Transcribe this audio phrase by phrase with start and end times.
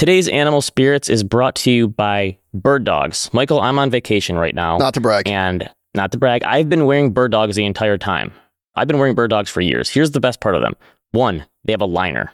[0.00, 3.28] Today's Animal Spirits is brought to you by Bird Dogs.
[3.34, 4.78] Michael, I'm on vacation right now.
[4.78, 5.28] Not to brag.
[5.28, 8.32] And not to brag, I've been wearing Bird Dogs the entire time.
[8.74, 9.90] I've been wearing Bird Dogs for years.
[9.90, 10.74] Here's the best part of them
[11.10, 12.32] one, they have a liner.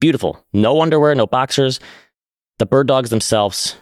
[0.00, 0.42] Beautiful.
[0.54, 1.80] No underwear, no boxers.
[2.58, 3.76] The Bird Dogs themselves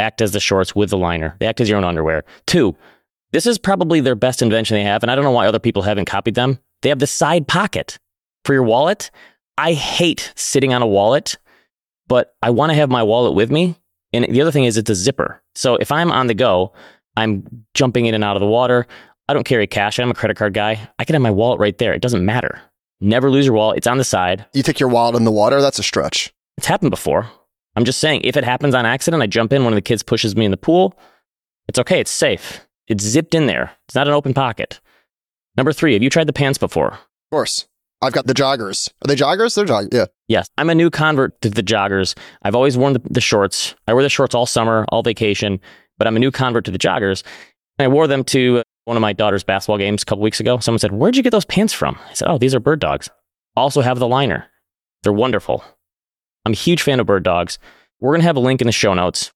[0.00, 2.24] act as the shorts with the liner, they act as your own underwear.
[2.48, 2.74] Two,
[3.30, 5.82] this is probably their best invention they have, and I don't know why other people
[5.82, 6.58] haven't copied them.
[6.82, 8.00] They have the side pocket
[8.44, 9.12] for your wallet.
[9.56, 11.38] I hate sitting on a wallet,
[12.10, 13.76] but I want to have my wallet with me.
[14.12, 15.40] And the other thing is, it's a zipper.
[15.54, 16.72] So if I'm on the go,
[17.16, 18.88] I'm jumping in and out of the water.
[19.28, 20.00] I don't carry cash.
[20.00, 20.90] I'm a credit card guy.
[20.98, 21.94] I can have my wallet right there.
[21.94, 22.60] It doesn't matter.
[23.00, 23.78] Never lose your wallet.
[23.78, 24.44] It's on the side.
[24.52, 25.62] You take your wallet in the water?
[25.62, 26.34] That's a stretch.
[26.58, 27.30] It's happened before.
[27.76, 30.02] I'm just saying, if it happens on accident, I jump in, one of the kids
[30.02, 30.98] pushes me in the pool.
[31.68, 32.00] It's okay.
[32.00, 32.66] It's safe.
[32.88, 33.70] It's zipped in there.
[33.86, 34.80] It's not an open pocket.
[35.56, 36.94] Number three, have you tried the pants before?
[36.94, 37.68] Of course.
[38.02, 38.88] I've got the joggers.
[39.04, 39.54] Are they joggers?
[39.54, 39.92] They're joggers.
[39.92, 40.06] Yeah.
[40.28, 40.48] Yes.
[40.56, 42.16] I'm a new convert to the joggers.
[42.42, 43.74] I've always worn the, the shorts.
[43.86, 45.60] I wear the shorts all summer, all vacation,
[45.98, 47.22] but I'm a new convert to the joggers.
[47.78, 50.58] And I wore them to one of my daughter's basketball games a couple weeks ago.
[50.58, 51.98] Someone said, Where'd you get those pants from?
[52.08, 53.10] I said, Oh, these are bird dogs.
[53.54, 54.46] Also have the liner.
[55.02, 55.62] They're wonderful.
[56.46, 57.58] I'm a huge fan of bird dogs.
[58.00, 59.30] We're going to have a link in the show notes.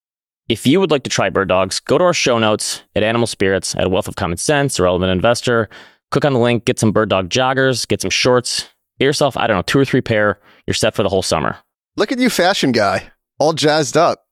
[0.48, 3.27] If you would like to try bird dogs, go to our show notes at Animal
[3.27, 5.69] Spirits at Wealth of Common Sense, or Relevant Investor.
[6.15, 8.69] Click on the link, get some bird dog joggers, get some shorts,
[9.01, 10.39] get yourself, I don't know, two or three pair.
[10.65, 11.57] You're set for the whole summer.
[11.97, 14.25] Look at you, fashion guy, all jazzed up.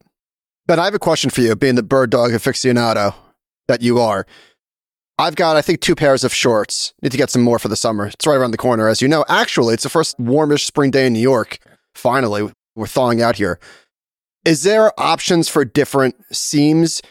[0.66, 3.16] Ben, I have a question for you, being the bird dog aficionado
[3.66, 4.28] that you are.
[5.18, 6.94] I've got, I think, two pairs of shorts.
[7.02, 8.06] Need to get some more for the summer.
[8.06, 9.24] It's right around the corner, as you know.
[9.28, 11.58] Actually, it's the first warmish spring day in New York.
[11.96, 13.58] Finally, we're thawing out here.
[14.44, 17.02] Is there options for different seams?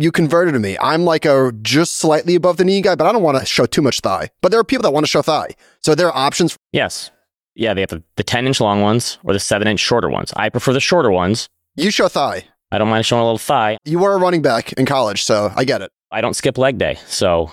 [0.00, 0.76] You converted to me.
[0.80, 3.66] I'm like a just slightly above the knee guy, but I don't want to show
[3.66, 4.30] too much thigh.
[4.40, 5.56] But there are people that want to show thigh.
[5.82, 6.56] So there are options.
[6.72, 7.10] Yes.
[7.56, 10.32] Yeah, they have the, the 10 inch long ones or the 7 inch shorter ones.
[10.36, 11.48] I prefer the shorter ones.
[11.74, 12.44] You show thigh.
[12.70, 13.78] I don't mind showing a little thigh.
[13.84, 15.90] You were a running back in college, so I get it.
[16.12, 16.98] I don't skip leg day.
[17.08, 17.50] So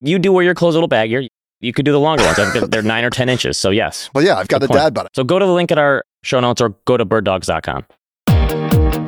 [0.00, 1.28] you do wear your clothes a little baggier.
[1.60, 2.70] You could do the longer ones.
[2.70, 3.58] They're nine or 10 inches.
[3.58, 4.08] So, yes.
[4.14, 4.80] Well, yeah, I've got Good a point.
[4.80, 5.08] dad butt.
[5.14, 7.84] So, go to the link at our show notes or go to birddogs.com.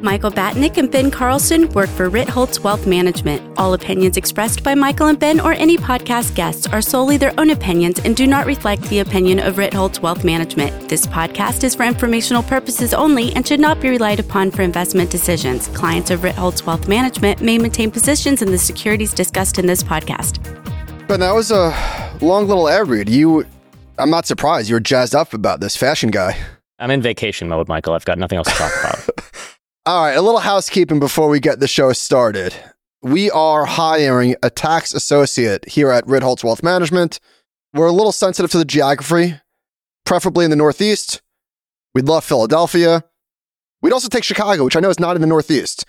[0.00, 3.42] Michael Batnick and Ben Carlson work for Ritholtz Wealth Management.
[3.58, 7.50] All opinions expressed by Michael and Ben or any podcast guests are solely their own
[7.50, 10.88] opinions and do not reflect the opinion of Ritholtz Wealth Management.
[10.88, 15.10] This podcast is for informational purposes only and should not be relied upon for investment
[15.10, 15.66] decisions.
[15.68, 20.38] Clients of Ritholtz Wealth Management may maintain positions in the securities discussed in this podcast.
[21.08, 21.74] But that was a
[22.20, 23.08] long little ad read.
[23.08, 23.44] You,
[23.98, 24.70] I'm not surprised.
[24.70, 26.38] You're jazzed up about this fashion guy.
[26.78, 27.94] I'm in vacation mode, Michael.
[27.94, 29.08] I've got nothing else to talk about.
[29.88, 32.54] All right, a little housekeeping before we get the show started.
[33.00, 37.20] We are hiring a tax associate here at Ritholtz Wealth Management.
[37.72, 39.40] We're a little sensitive to the geography,
[40.04, 41.22] preferably in the Northeast.
[41.94, 43.02] We'd love Philadelphia.
[43.80, 45.86] We'd also take Chicago, which I know is not in the Northeast.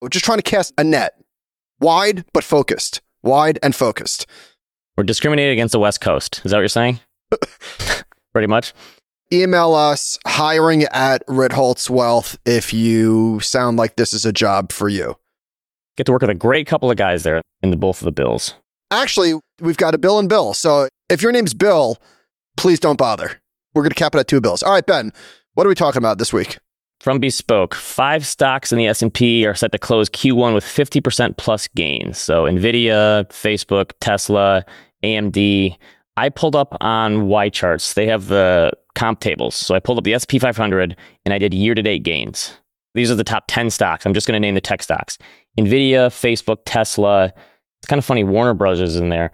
[0.00, 1.12] We're just trying to cast a net
[1.80, 4.24] wide but focused, wide and focused.
[4.96, 6.40] We're discriminating against the West Coast.
[6.46, 6.98] Is that what you're saying?
[8.32, 8.72] Pretty much.
[9.34, 14.88] Email us hiring at Ritholtz Wealth if you sound like this is a job for
[14.88, 15.16] you.
[15.96, 18.12] Get to work with a great couple of guys there in the both of the
[18.12, 18.54] bills.
[18.92, 20.54] Actually, we've got a Bill and Bill.
[20.54, 21.98] So if your name's Bill,
[22.56, 23.40] please don't bother.
[23.74, 24.62] We're going to cap it at two bills.
[24.62, 25.12] All right, Ben,
[25.54, 26.58] what are we talking about this week?
[27.00, 31.66] From Bespoke, five stocks in the S&P are set to close Q1 with 50% plus
[31.74, 32.18] gains.
[32.18, 34.64] So Nvidia, Facebook, Tesla,
[35.02, 35.76] AMD.
[36.16, 37.94] I pulled up on YCharts.
[37.94, 39.54] They have the comp tables.
[39.54, 42.56] So I pulled up the SP 500 and I did year-to-date gains.
[42.94, 44.06] These are the top 10 stocks.
[44.06, 45.18] I'm just going to name the tech stocks.
[45.58, 47.32] Nvidia, Facebook, Tesla.
[47.80, 49.32] It's kind of funny Warner Brothers is in there.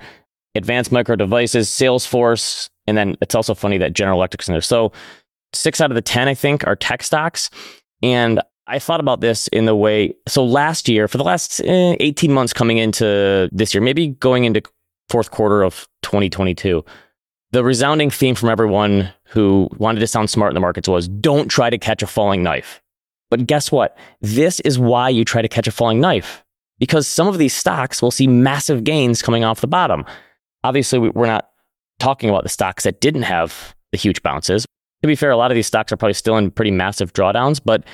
[0.54, 4.62] Advanced Micro Devices, Salesforce, and then it's also funny that General Electric's in there.
[4.62, 4.92] So
[5.52, 7.50] six out of the 10, I think, are tech stocks.
[8.02, 11.96] And I thought about this in the way so last year, for the last eh,
[12.00, 14.62] 18 months coming into this year, maybe going into
[15.10, 16.84] fourth quarter of 2022,
[17.52, 21.48] the resounding theme from everyone who wanted to sound smart in the markets was don't
[21.48, 22.80] try to catch a falling knife.
[23.30, 23.96] But guess what?
[24.20, 26.44] This is why you try to catch a falling knife
[26.78, 30.04] because some of these stocks will see massive gains coming off the bottom.
[30.64, 31.48] Obviously, we- we're not
[31.98, 34.64] talking about the stocks that didn't have the huge bounces.
[35.02, 37.60] To be fair, a lot of these stocks are probably still in pretty massive drawdowns,
[37.64, 37.84] but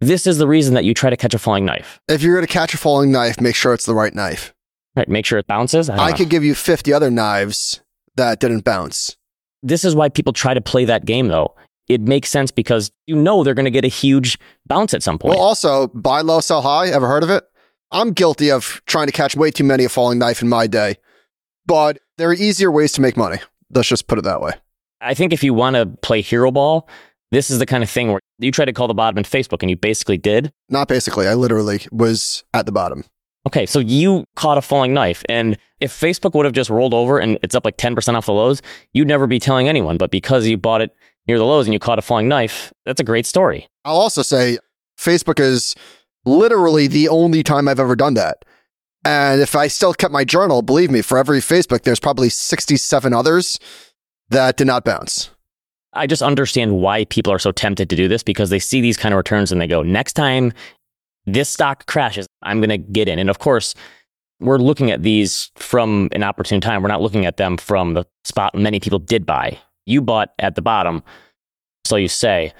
[0.00, 2.00] this is the reason that you try to catch a falling knife.
[2.08, 4.52] If you're going to catch a falling knife, make sure it's the right knife.
[4.96, 5.08] Right?
[5.08, 5.90] Make sure it bounces.
[5.90, 7.80] I, I could give you 50 other knives
[8.16, 9.16] that didn't bounce.
[9.62, 11.54] this is why people try to play that game, though.
[11.88, 15.18] It makes sense because you know they're going to get a huge bounce at some
[15.18, 15.34] point.
[15.36, 16.88] Well, also, buy low, sell high.
[16.88, 17.44] Ever heard of it?
[17.92, 20.96] I'm guilty of trying to catch way too many a falling knife in my day,
[21.66, 23.38] but there are easier ways to make money.
[23.72, 24.52] Let's just put it that way.
[25.00, 26.88] I think if you want to play hero ball,
[27.30, 29.62] this is the kind of thing where you try to call the bottom in Facebook
[29.62, 30.52] and you basically did.
[30.68, 31.28] Not basically.
[31.28, 33.04] I literally was at the bottom.
[33.46, 35.22] Okay, so you caught a falling knife.
[35.28, 38.32] And if Facebook would have just rolled over and it's up like 10% off the
[38.32, 38.60] lows,
[38.92, 39.98] you'd never be telling anyone.
[39.98, 40.94] But because you bought it
[41.28, 43.68] near the lows and you caught a falling knife, that's a great story.
[43.84, 44.58] I'll also say
[44.98, 45.74] Facebook is
[46.24, 48.44] literally the only time I've ever done that.
[49.04, 53.12] And if I still kept my journal, believe me, for every Facebook, there's probably 67
[53.12, 53.60] others
[54.30, 55.30] that did not bounce.
[55.92, 58.96] I just understand why people are so tempted to do this because they see these
[58.96, 60.52] kind of returns and they go, next time
[61.26, 63.18] this stock crashes, I'm going to get in.
[63.18, 63.74] And of course,
[64.40, 66.82] we're looking at these from an opportune time.
[66.82, 69.58] We're not looking at them from the spot many people did buy.
[69.86, 71.02] You bought at the bottom,
[71.84, 72.52] so you say.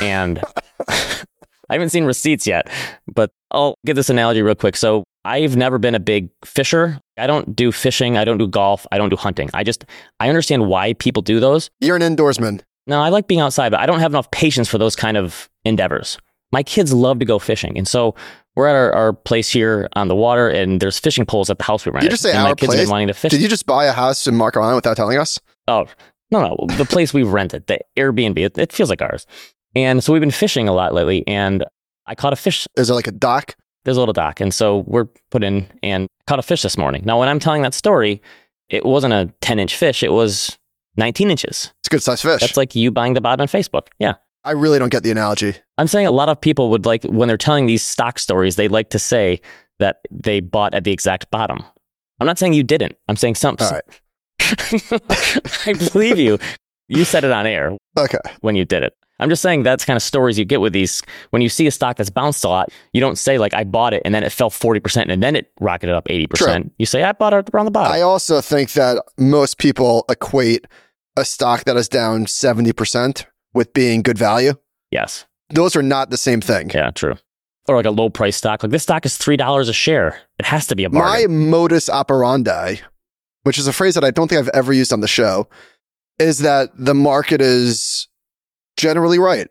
[0.00, 0.42] And
[0.88, 2.68] I haven't seen receipts yet,
[3.12, 4.76] but I'll get this analogy real quick.
[4.76, 6.98] So I've never been a big fisher.
[7.18, 8.16] I don't do fishing.
[8.16, 8.86] I don't do golf.
[8.90, 9.50] I don't do hunting.
[9.54, 9.84] I just,
[10.18, 11.70] I understand why people do those.
[11.80, 12.62] You're an indoorsman.
[12.86, 15.48] No, I like being outside, but I don't have enough patience for those kind of
[15.64, 16.18] endeavors.
[16.52, 17.78] My kids love to go fishing.
[17.78, 18.14] And so
[18.56, 21.64] we're at our, our place here on the water and there's fishing poles at the
[21.64, 22.04] house we rent.
[22.04, 22.80] You just say our my kids place?
[22.80, 23.30] been wanting to fish.
[23.30, 25.38] Did you just buy a house in Marco Island without telling us?
[25.68, 25.86] Oh,
[26.30, 26.76] no, no.
[26.76, 29.26] The place we've rented, the Airbnb, it, it feels like ours.
[29.74, 31.26] And so we've been fishing a lot lately.
[31.26, 31.64] And
[32.06, 32.66] I caught a fish.
[32.76, 33.54] Is there like a dock?
[33.84, 34.40] There's a little dock.
[34.40, 37.02] And so we're put in and caught a fish this morning.
[37.04, 38.20] Now, when I'm telling that story,
[38.68, 40.58] it wasn't a 10 inch fish, it was
[40.96, 41.72] 19 inches.
[41.80, 42.40] It's a good sized fish.
[42.40, 43.88] That's like you buying the bottom on Facebook.
[43.98, 44.14] Yeah.
[44.44, 45.54] I really don't get the analogy.
[45.80, 48.68] I'm saying a lot of people would like, when they're telling these stock stories, they
[48.68, 49.40] like to say
[49.78, 51.64] that they bought at the exact bottom.
[52.20, 52.96] I'm not saying you didn't.
[53.08, 53.66] I'm saying something.
[53.66, 54.00] All right.
[55.66, 56.38] I believe you.
[56.88, 58.18] You said it on air Okay.
[58.40, 58.92] when you did it.
[59.20, 61.02] I'm just saying that's kind of stories you get with these.
[61.30, 63.92] When you see a stock that's bounced a lot, you don't say like I bought
[63.94, 66.28] it and then it fell 40% and then it rocketed up 80%.
[66.34, 66.70] True.
[66.78, 67.92] You say I bought it around the bottom.
[67.92, 70.66] I also think that most people equate
[71.16, 73.24] a stock that is down 70%
[73.54, 74.54] with being good value.
[74.90, 75.26] yes.
[75.50, 76.70] Those are not the same thing.
[76.70, 77.16] Yeah, true.
[77.68, 78.62] Or like a low price stock.
[78.62, 80.20] Like this stock is $3 a share.
[80.38, 81.28] It has to be a market.
[81.28, 82.76] My modus operandi,
[83.42, 85.48] which is a phrase that I don't think I've ever used on the show,
[86.18, 88.08] is that the market is
[88.76, 89.48] generally right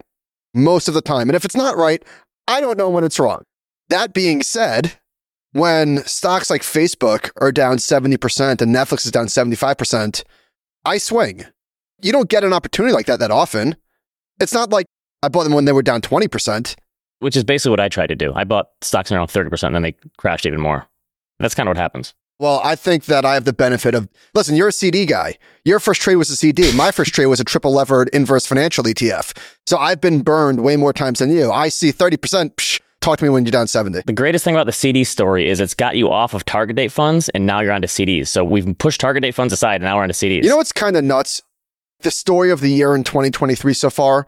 [0.53, 1.29] most of the time.
[1.29, 2.03] And if it's not right,
[2.47, 3.43] I don't know when it's wrong.
[3.89, 4.93] That being said,
[5.51, 10.23] when stocks like Facebook are down 70% and Netflix is down 75%,
[10.85, 11.45] I swing.
[12.01, 13.75] You don't get an opportunity like that that often.
[14.39, 14.85] It's not like
[15.21, 16.75] I bought them when they were down 20%.
[17.19, 18.31] which is basically what I tried to do.
[18.33, 20.87] I bought stocks around 30% and then they crashed even more.
[21.39, 22.13] That's kind of what happens.
[22.39, 25.37] Well, I think that I have the benefit of listen, you're a CD guy.
[25.65, 26.71] Your first trade was a CD.
[26.73, 29.37] My first trade was a triple levered inverse financial ETF.
[29.65, 31.51] So I've been burned way more times than you.
[31.51, 32.55] I see 30%.
[32.55, 34.03] Psh, talk to me when you're down 70.
[34.05, 36.93] The greatest thing about the CD story is it's got you off of target date
[36.93, 38.27] funds and now you're onto CDs.
[38.29, 40.43] So we've pushed target date funds aside and now we're onto CDs.
[40.43, 41.41] You know what's kind of nuts?
[42.01, 44.25] The story of the year in 2023 so far,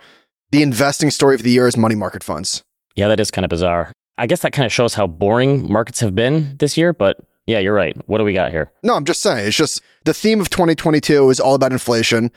[0.52, 2.64] the investing story of the year is money market funds.
[2.96, 3.92] yeah, that is kind of bizarre.
[4.18, 7.18] I guess that kind of shows how boring markets have been this year, but
[7.48, 7.98] yeah, you're right.
[8.08, 8.72] What do we got here?
[8.84, 9.48] No, I'm just saying.
[9.48, 12.32] It's just the theme of 2022 is all about inflation.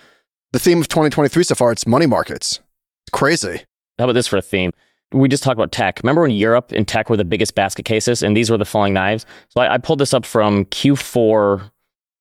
[0.52, 2.60] The theme of 2023 so far, it's money markets.
[3.02, 3.64] It's crazy.
[3.98, 4.70] How about this for a theme?
[5.12, 6.00] We just talked about tech.
[6.02, 8.94] Remember when Europe and tech were the biggest basket cases and these were the falling
[8.94, 9.26] knives?
[9.48, 11.70] So I, I pulled this up from Q4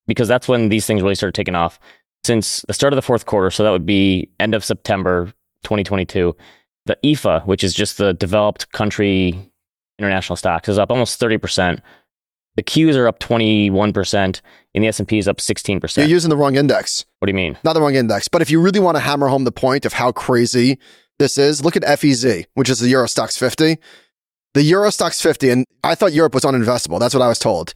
[0.08, 1.80] because that's when these things really started taking off.
[2.26, 6.36] Since the start of the fourth quarter, so that would be end of September 2022,
[6.86, 9.52] the EFA, which is just the developed country
[9.98, 11.80] international stocks, is up almost 30%.
[12.56, 14.42] The Qs are up 21%,
[14.76, 15.98] and the S&P is up 16%.
[15.98, 17.06] You're using the wrong index.
[17.20, 17.58] what do you mean?
[17.64, 18.28] not the wrong index.
[18.28, 20.78] But if you really want to hammer home the point of how crazy
[21.18, 23.78] this is, look at FEZ, which is the Euro Stoxx 50.
[24.54, 27.00] The Euro Stoxx 50, and I thought Europe was uninvestable.
[27.00, 27.74] That's what I was told.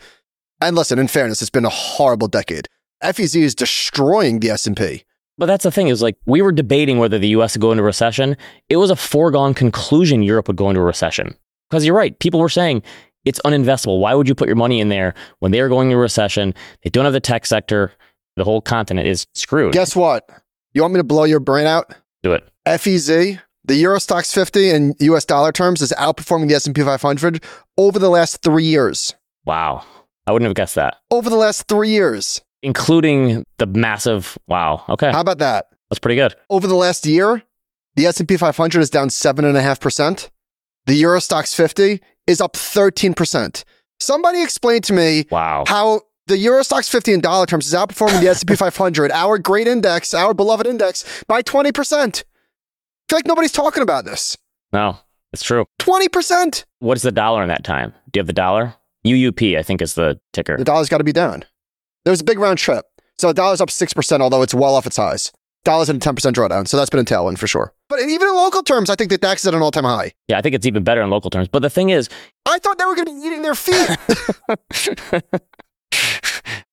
[0.61, 2.67] And listen, in fairness, it's been a horrible decade.
[3.01, 5.03] FEZ is destroying the S&P.
[5.37, 7.83] But that's the thing is like we were debating whether the US would go into
[7.83, 8.35] recession.
[8.69, 11.35] It was a foregone conclusion Europe would go into a recession.
[11.69, 12.17] Because you're right.
[12.19, 12.81] People were saying
[13.25, 13.99] it's uninvestable.
[13.99, 16.53] Why would you put your money in there when they are going into recession?
[16.83, 17.91] They don't have the tech sector.
[18.35, 19.73] The whole continent is screwed.
[19.73, 20.29] Guess what?
[20.73, 21.93] You want me to blow your brain out?
[22.23, 22.47] Do it.
[22.65, 27.43] FEZ, the Euro Stoxx 50 in US dollar terms is outperforming the S&P 500
[27.77, 29.13] over the last 3 years.
[29.45, 29.83] Wow.
[30.25, 30.97] I wouldn't have guessed that.
[31.11, 32.41] Over the last 3 years.
[32.63, 34.83] Including the massive wow.
[34.89, 35.11] Okay.
[35.11, 35.67] How about that?
[35.89, 36.35] That's pretty good.
[36.49, 37.43] over the last year,
[37.95, 40.29] the S&P 500 is down 7.5%.
[40.85, 43.63] The Euro Stoxx 50 is up 13%.
[43.99, 45.63] Somebody explain to me Wow.
[45.67, 49.67] how the Euro Stoxx 50 in dollar terms is outperforming the S&P 500, our great
[49.67, 51.71] index, our beloved index, by 20%.
[51.71, 52.23] I
[53.09, 54.37] feel like nobody's talking about this.
[54.73, 54.97] No.
[55.33, 55.65] It's true.
[55.79, 56.65] 20%.
[56.79, 57.91] What is the dollar in that time?
[58.11, 58.75] Do you have the dollar?
[59.05, 60.57] UUP, I think, is the ticker.
[60.57, 61.43] The dollar's got to be down.
[62.07, 62.85] There was a big round trip.
[63.17, 65.33] So the dollar's up 6%, although it's well off its highs.
[65.65, 66.65] Dollar's in a 10% drawdown.
[66.65, 67.73] So that's been a tailwind for sure.
[67.89, 70.13] But even in local terms, I think the DAX is at an all time high.
[70.29, 71.49] Yeah, I think it's even better in local terms.
[71.49, 72.07] But the thing is,
[72.45, 73.75] I thought they were going to be eating their feet.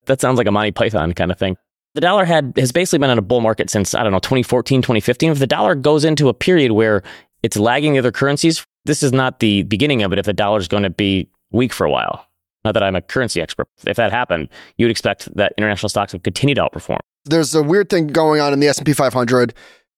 [0.06, 1.56] that sounds like a Monty Python kind of thing.
[1.94, 4.82] The dollar had has basically been in a bull market since I don't know 2014,
[4.82, 5.32] 2015.
[5.32, 7.02] If the dollar goes into a period where
[7.42, 10.20] it's lagging the other currencies, this is not the beginning of it.
[10.20, 12.24] If the dollar is going to be weak for a while,
[12.64, 13.68] not that I'm a currency expert.
[13.86, 17.00] If that happened, you would expect that international stocks would continue to outperform.
[17.24, 19.54] There's a weird thing going on in the S&P 500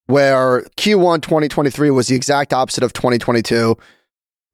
[0.06, 3.76] where Q1 2023 was the exact opposite of 2022,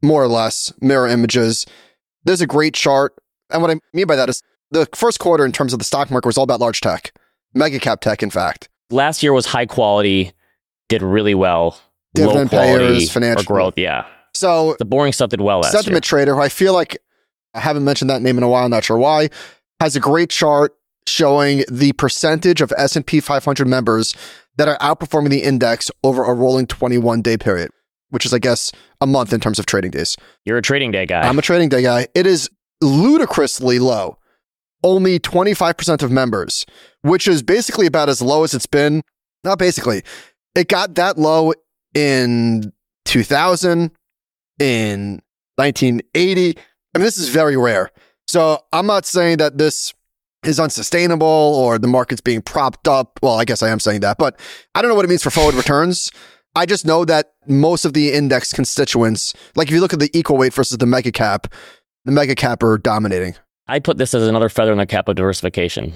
[0.02, 1.66] more or less mirror images.
[2.24, 3.14] There's a great chart,
[3.50, 6.10] and what I mean by that is the first quarter in terms of the stock
[6.10, 7.12] market was all about large tech
[7.54, 8.68] mega cap tech, in fact.
[8.90, 10.32] Last year was high quality,
[10.88, 11.78] did really well.
[12.14, 14.06] Dividend payers, financial growth, yeah.
[14.34, 16.08] So the boring stuff did well last Sentiment year.
[16.08, 16.98] Trader, who I feel like
[17.54, 19.28] I haven't mentioned that name in a while, not sure why,
[19.80, 20.74] has a great chart
[21.06, 24.14] showing the percentage of S&P 500 members
[24.56, 27.70] that are outperforming the index over a rolling 21 day period,
[28.10, 30.16] which is I guess a month in terms of trading days.
[30.44, 31.22] You're a trading day guy.
[31.22, 32.08] I'm a trading day guy.
[32.14, 32.48] It is
[32.80, 34.18] ludicrously low.
[34.84, 36.66] Only 25% of members
[37.02, 39.02] which is basically about as low as it's been.
[39.44, 40.02] Not basically,
[40.54, 41.52] it got that low
[41.94, 42.72] in
[43.04, 43.90] 2000,
[44.58, 45.20] in
[45.56, 46.56] 1980.
[46.94, 47.90] I mean, this is very rare.
[48.26, 49.94] So I'm not saying that this
[50.44, 53.18] is unsustainable or the market's being propped up.
[53.22, 54.38] Well, I guess I am saying that, but
[54.74, 56.10] I don't know what it means for forward returns.
[56.54, 60.10] I just know that most of the index constituents, like if you look at the
[60.12, 61.46] equal weight versus the mega cap,
[62.04, 63.36] the mega cap are dominating.
[63.68, 65.94] I put this as another feather in the cap of diversification.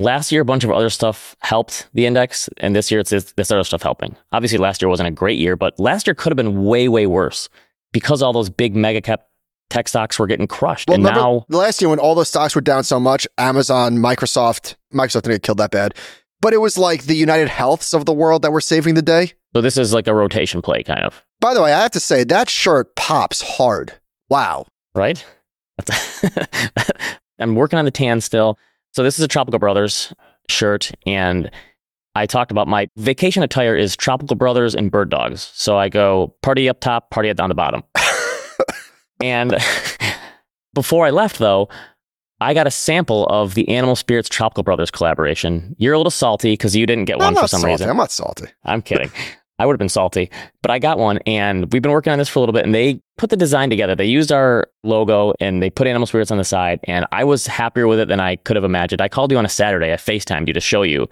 [0.00, 3.32] Last year, a bunch of other stuff helped the index, and this year it's this,
[3.32, 4.16] this other stuff helping.
[4.30, 7.06] Obviously, last year wasn't a great year, but last year could have been way, way
[7.06, 7.48] worse
[7.92, 9.27] because all those big mega cap
[9.70, 10.88] tech stocks were getting crushed.
[10.88, 13.96] Well, and now, the last year when all those stocks were down so much, Amazon,
[13.96, 15.94] Microsoft, Microsoft didn't get killed that bad,
[16.40, 19.32] but it was like the United Healths of the world that were saving the day.
[19.54, 21.24] So this is like a rotation play, kind of.
[21.40, 23.92] By the way, I have to say that shirt pops hard.
[24.28, 24.66] Wow.
[24.94, 25.24] Right?
[27.38, 28.58] I'm working on the tan still.
[28.92, 30.12] So this is a Tropical Brothers
[30.48, 31.50] shirt, and
[32.14, 35.50] I talked about my vacation attire is Tropical Brothers and Bird Dogs.
[35.54, 37.82] So I go party up top, party down the bottom.
[39.22, 39.56] and
[40.74, 41.68] before I left, though,
[42.40, 45.74] I got a sample of the Animal Spirits Tropical Brothers collaboration.
[45.78, 47.72] You're a little salty because you didn't get one for some salty.
[47.72, 47.90] reason.
[47.90, 48.46] I'm not salty.
[48.64, 49.10] I'm kidding.
[49.58, 50.30] I would have been salty,
[50.62, 52.72] but I got one and we've been working on this for a little bit and
[52.72, 53.96] they put the design together.
[53.96, 57.48] They used our logo and they put animal spirits on the side and I was
[57.48, 59.00] happier with it than I could have imagined.
[59.00, 59.92] I called you on a Saturday.
[59.92, 61.08] I FaceTimed you to show you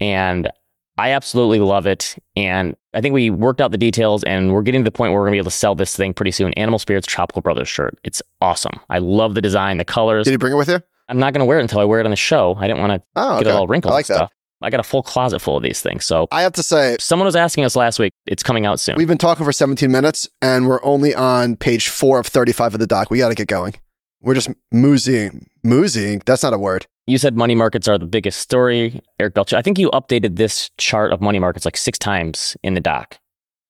[0.00, 0.50] and
[0.96, 2.16] I absolutely love it.
[2.36, 5.20] And I think we worked out the details and we're getting to the point where
[5.20, 6.52] we're gonna be able to sell this thing pretty soon.
[6.54, 7.98] Animal Spirits Tropical Brothers shirt.
[8.04, 8.78] It's awesome.
[8.90, 10.24] I love the design, the colors.
[10.24, 10.80] Did you bring it with you?
[11.08, 12.54] I'm not gonna wear it until I wear it on the show.
[12.58, 14.30] I didn't want to Oh, get it all wrinkled I like and that.
[14.62, 16.06] I got a full closet full of these things.
[16.06, 18.12] So I have to say, someone was asking us last week.
[18.26, 18.94] It's coming out soon.
[18.96, 22.80] we've been talking for 17 minutes and we're only on page four of 35 of
[22.80, 23.10] the doc.
[23.10, 23.74] We got to get going.
[24.22, 25.48] We're just mooseying.
[25.66, 26.24] Mooseying?
[26.24, 26.86] That's not a word.
[27.06, 29.58] You said money markets are the biggest story, Eric Balchunas.
[29.58, 33.18] I think you updated this chart of money markets like six times in the doc.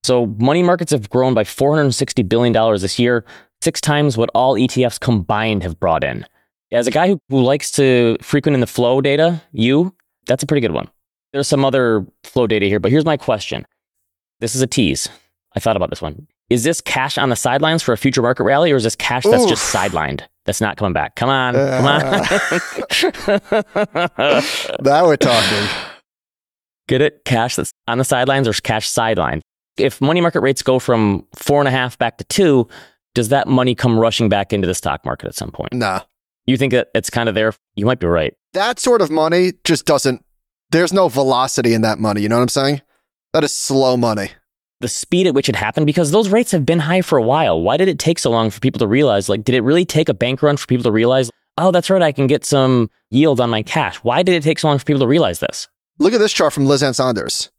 [0.04, 3.24] So money markets have grown by $460 billion this year,
[3.60, 6.26] six times what all ETFs combined have brought in.
[6.70, 9.94] As a guy who, who likes to frequent in the flow data, you,
[10.26, 10.88] that's a pretty good one.
[11.32, 13.66] There's some other flow data here, but here's my question.
[14.40, 15.08] This is a tease.
[15.56, 16.28] I thought about this one.
[16.50, 19.24] Is this cash on the sidelines for a future market rally, or is this cash
[19.24, 20.22] that's just sidelined?
[20.46, 21.16] That's not coming back.
[21.16, 22.02] Come on, come on.
[24.14, 24.42] Uh,
[24.82, 25.68] now we're talking.
[26.86, 27.24] Get it?
[27.24, 29.40] Cash that's on the sidelines or cash sideline.
[29.76, 32.68] If money market rates go from four and a half back to two,
[33.14, 35.72] does that money come rushing back into the stock market at some point?
[35.72, 36.00] Nah.
[36.46, 37.54] You think that it's kind of there?
[37.74, 38.34] You might be right.
[38.52, 40.24] That sort of money just doesn't,
[40.70, 42.20] there's no velocity in that money.
[42.20, 42.82] You know what I'm saying?
[43.32, 44.30] That is slow money.
[44.84, 47.58] The speed at which it happened, because those rates have been high for a while.
[47.62, 49.30] Why did it take so long for people to realize?
[49.30, 52.02] Like, did it really take a bank run for people to realize, oh, that's right,
[52.02, 53.96] I can get some yield on my cash?
[54.02, 55.68] Why did it take so long for people to realize this?
[55.98, 57.50] Look at this chart from Liz Ann Saunders.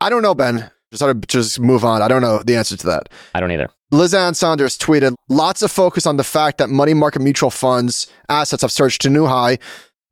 [0.00, 0.72] I don't know, Ben.
[0.90, 2.02] Just, sort of- just move on.
[2.02, 3.08] I don't know the answer to that.
[3.32, 3.68] I don't either.
[3.92, 8.08] Liz Ann Saunders tweeted, lots of focus on the fact that money market mutual funds
[8.28, 9.60] assets have surged to new high,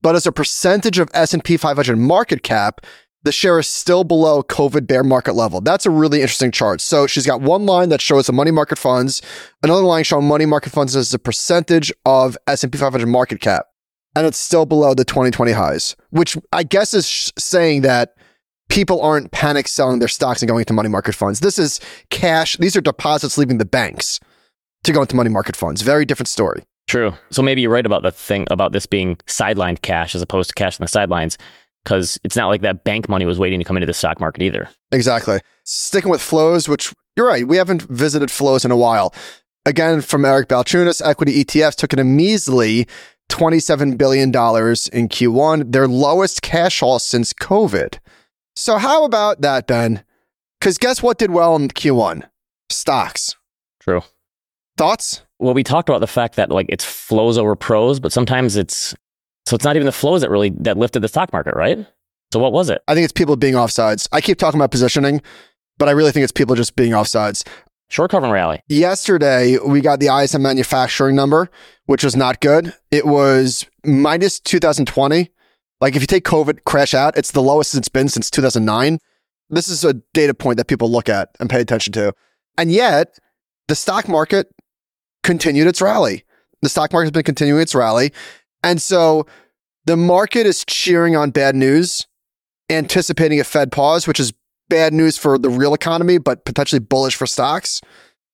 [0.03, 2.87] but as a percentage of S&P 500 market cap,
[3.23, 5.61] the share is still below COVID bear market level.
[5.61, 6.81] That's a really interesting chart.
[6.81, 9.21] So she's got one line that shows the money market funds,
[9.63, 13.67] another line showing money market funds as a percentage of S&P 500 market cap.
[14.17, 18.15] And it's still below the 2020 highs, which I guess is sh- saying that
[18.69, 21.41] people aren't panic selling their stocks and going into money market funds.
[21.41, 22.57] This is cash.
[22.57, 24.19] These are deposits leaving the banks
[24.85, 25.83] to go into money market funds.
[25.83, 26.65] Very different story.
[26.89, 27.13] True.
[27.31, 30.55] So maybe you're right about the thing about this being sidelined cash as opposed to
[30.55, 31.39] cash on the sidelines,
[31.85, 34.43] because it's not like that bank money was waiting to come into the stock market
[34.43, 34.69] either.
[34.93, 35.41] Exactly.
[35.65, 39.15] Sticking with flows, which you're right, we haven't visited flows in a while.
[39.67, 42.87] Again, from Eric Balchunas, equity ETFs took in a measly
[43.31, 44.33] $27 billion in
[45.09, 47.99] Q1, their lowest cash haul since COVID.
[48.57, 50.03] So, how about that, Ben?
[50.59, 52.29] Because guess what did well in Q1?
[52.69, 53.37] Stocks.
[53.81, 54.03] True.
[54.77, 55.23] Thoughts?
[55.39, 58.95] Well, we talked about the fact that like it's flows over pros, but sometimes it's
[59.47, 61.87] so it's not even the flows that really that lifted the stock market, right?
[62.33, 62.83] So what was it?
[62.87, 64.09] I think it's people being offsides.
[64.13, 65.21] I keep talking about positioning,
[65.79, 67.47] but I really think it's people just being offsides.
[67.89, 68.63] Short covering rally.
[68.69, 71.51] Yesterday, we got the ISM manufacturing number,
[71.87, 72.73] which was not good.
[72.93, 75.29] It was minus 2020.
[75.81, 79.01] Like if you take COVID crash out, it's the lowest it's been since 2009.
[79.49, 82.15] This is a data point that people look at and pay attention to.
[82.57, 83.19] And yet,
[83.67, 84.55] the stock market
[85.25, 86.25] continued its rally.
[86.63, 88.13] The stock market has been continuing its rally.
[88.63, 89.27] And so
[89.87, 92.07] the market is cheering on bad news,
[92.69, 94.33] anticipating a Fed pause, which is
[94.69, 97.81] bad news for the real economy, but potentially bullish for stocks.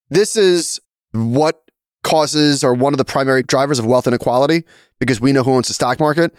[0.09, 0.79] This is
[1.11, 1.61] what
[2.03, 4.63] causes or one of the primary drivers of wealth inequality
[4.99, 6.33] because we know who owns the stock market.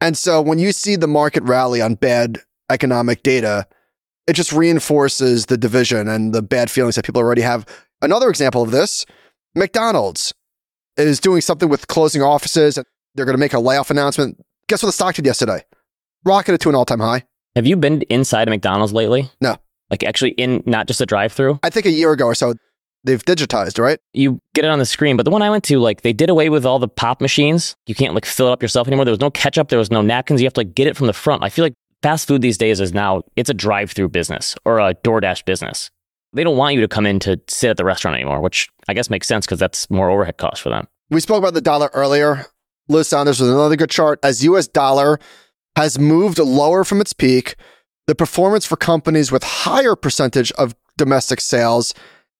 [0.00, 2.38] And so when you see the market rally on bad
[2.70, 3.66] economic data,
[4.26, 7.66] it just reinforces the division and the bad feelings that people already have.
[8.02, 9.06] Another example of this
[9.54, 10.34] McDonald's
[10.96, 12.78] is doing something with closing offices.
[13.16, 14.38] They're going to make a layoff announcement.
[14.68, 15.64] Guess what the stock did yesterday?
[16.24, 17.24] Rocketed to an all time high.
[17.54, 19.30] Have you been inside a McDonald's lately?
[19.40, 19.56] No.
[19.90, 21.58] Like actually in not just a drive through?
[21.62, 22.54] I think a year ago or so,
[23.04, 23.98] they've digitized, right?
[24.12, 26.28] You get it on the screen, but the one I went to, like they did
[26.28, 27.76] away with all the pop machines.
[27.86, 29.04] You can't like fill it up yourself anymore.
[29.06, 30.40] There was no ketchup, there was no napkins.
[30.42, 31.42] You have to like get it from the front.
[31.42, 34.78] I feel like fast food these days is now it's a drive through business or
[34.78, 35.90] a DoorDash business.
[36.34, 38.94] They don't want you to come in to sit at the restaurant anymore, which I
[38.94, 40.86] guess makes sense because that's more overhead cost for them.
[41.08, 42.46] We spoke about the dollar earlier.
[42.88, 44.18] Liz Saunders with another good chart.
[44.22, 45.18] As US dollar
[45.76, 47.56] has moved lower from its peak,
[48.06, 51.94] the performance for companies with higher percentage of domestic sales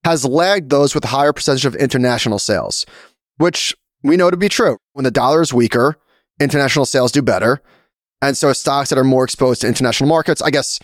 [0.04, 2.86] has lagged those with higher percentage of international sales,
[3.38, 4.78] which we know to be true.
[4.92, 5.96] When the dollar is weaker,
[6.40, 7.60] international sales do better.
[8.22, 10.78] And so stocks that are more exposed to international markets, I guess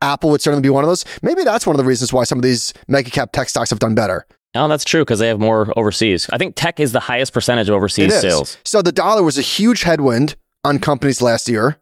[0.00, 1.04] Apple would certainly be one of those.
[1.22, 3.78] Maybe that's one of the reasons why some of these mega cap tech stocks have
[3.78, 4.26] done better.
[4.54, 6.28] Oh, that's true because they have more overseas.
[6.32, 8.56] I think tech is the highest percentage of overseas sales.
[8.64, 11.78] So the dollar was a huge headwind on companies last year.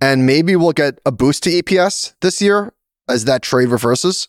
[0.00, 2.72] And maybe we'll get a boost to EPS this year
[3.08, 4.28] as that trade reverses.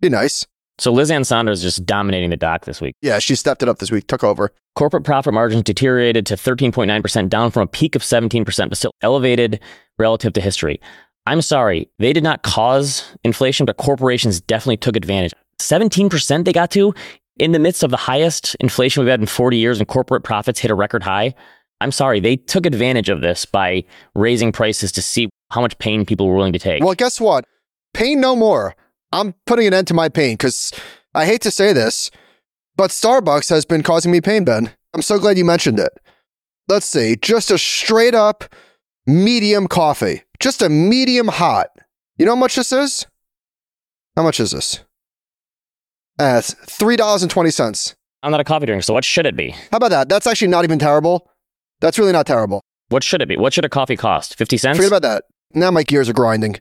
[0.00, 0.44] Be nice.
[0.78, 2.96] So Liz Ann Saunders just dominating the doc this week.
[3.00, 4.50] Yeah, she stepped it up this week, took over.
[4.74, 9.60] Corporate profit margins deteriorated to 13.9%, down from a peak of 17%, but still elevated
[10.00, 10.80] relative to history.
[11.26, 15.32] I'm sorry, they did not cause inflation, but corporations definitely took advantage.
[15.58, 16.94] 17% they got to
[17.38, 20.60] in the midst of the highest inflation we've had in 40 years and corporate profits
[20.60, 21.34] hit a record high.
[21.80, 26.06] I'm sorry, they took advantage of this by raising prices to see how much pain
[26.06, 26.82] people were willing to take.
[26.82, 27.44] Well, guess what?
[27.92, 28.74] Pain no more.
[29.12, 30.72] I'm putting an end to my pain because
[31.14, 32.10] I hate to say this,
[32.76, 34.70] but Starbucks has been causing me pain, Ben.
[34.94, 35.92] I'm so glad you mentioned it.
[36.68, 38.44] Let's see, just a straight up
[39.06, 41.68] medium coffee, just a medium hot.
[42.16, 43.06] You know how much this is?
[44.16, 44.84] How much is this?
[46.18, 47.94] Uh, $3.20.
[48.22, 49.50] I'm not a coffee drinker, so what should it be?
[49.50, 50.08] How about that?
[50.08, 51.28] That's actually not even terrible.
[51.80, 52.62] That's really not terrible.
[52.88, 53.36] What should it be?
[53.36, 54.36] What should a coffee cost?
[54.38, 54.76] 50 cents?
[54.78, 55.24] Forget about that.
[55.52, 56.56] Now my gears are grinding.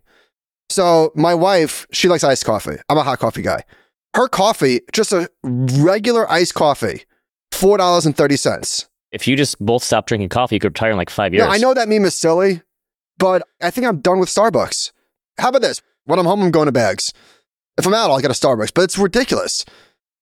[0.70, 2.78] So my wife, she likes iced coffee.
[2.90, 3.64] I'm a hot coffee guy.
[4.16, 7.04] Her coffee, just a regular iced coffee,
[7.52, 8.88] four dollars and thirty cents.
[9.12, 11.46] If you just both stop drinking coffee, you could retire in like five years.
[11.46, 12.62] Now I know that meme is silly,
[13.18, 14.92] but I think I'm done with Starbucks.
[15.40, 15.82] How about this?
[16.06, 17.14] When I'm home, I'm going to bags.
[17.78, 19.66] If I'm out, I'll get a Starbucks, but it's ridiculous.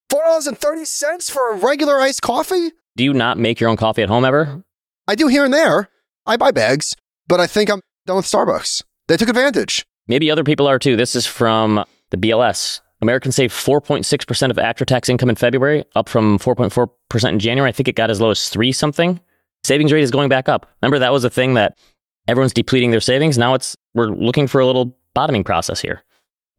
[0.10, 2.72] Four dollars and thirty cents for a regular iced coffee?
[2.96, 4.64] Do you not make your own coffee at home ever?
[5.08, 5.90] I do here and there.
[6.26, 6.96] I buy bags,
[7.28, 8.84] but I think I'm done with Starbucks.
[9.08, 9.86] They took advantage.
[10.08, 10.96] Maybe other people are too.
[10.96, 12.82] This is from the BLS.
[13.02, 17.70] Americans saved 4.6% of after tax income in February, up from 4.4% in January.
[17.70, 19.20] I think it got as low as three something.
[19.64, 20.68] Savings rate is going back up.
[20.82, 21.78] Remember, that was a thing that
[22.28, 23.38] everyone's depleting their savings.
[23.38, 26.04] Now it's we're looking for a little bottoming process here.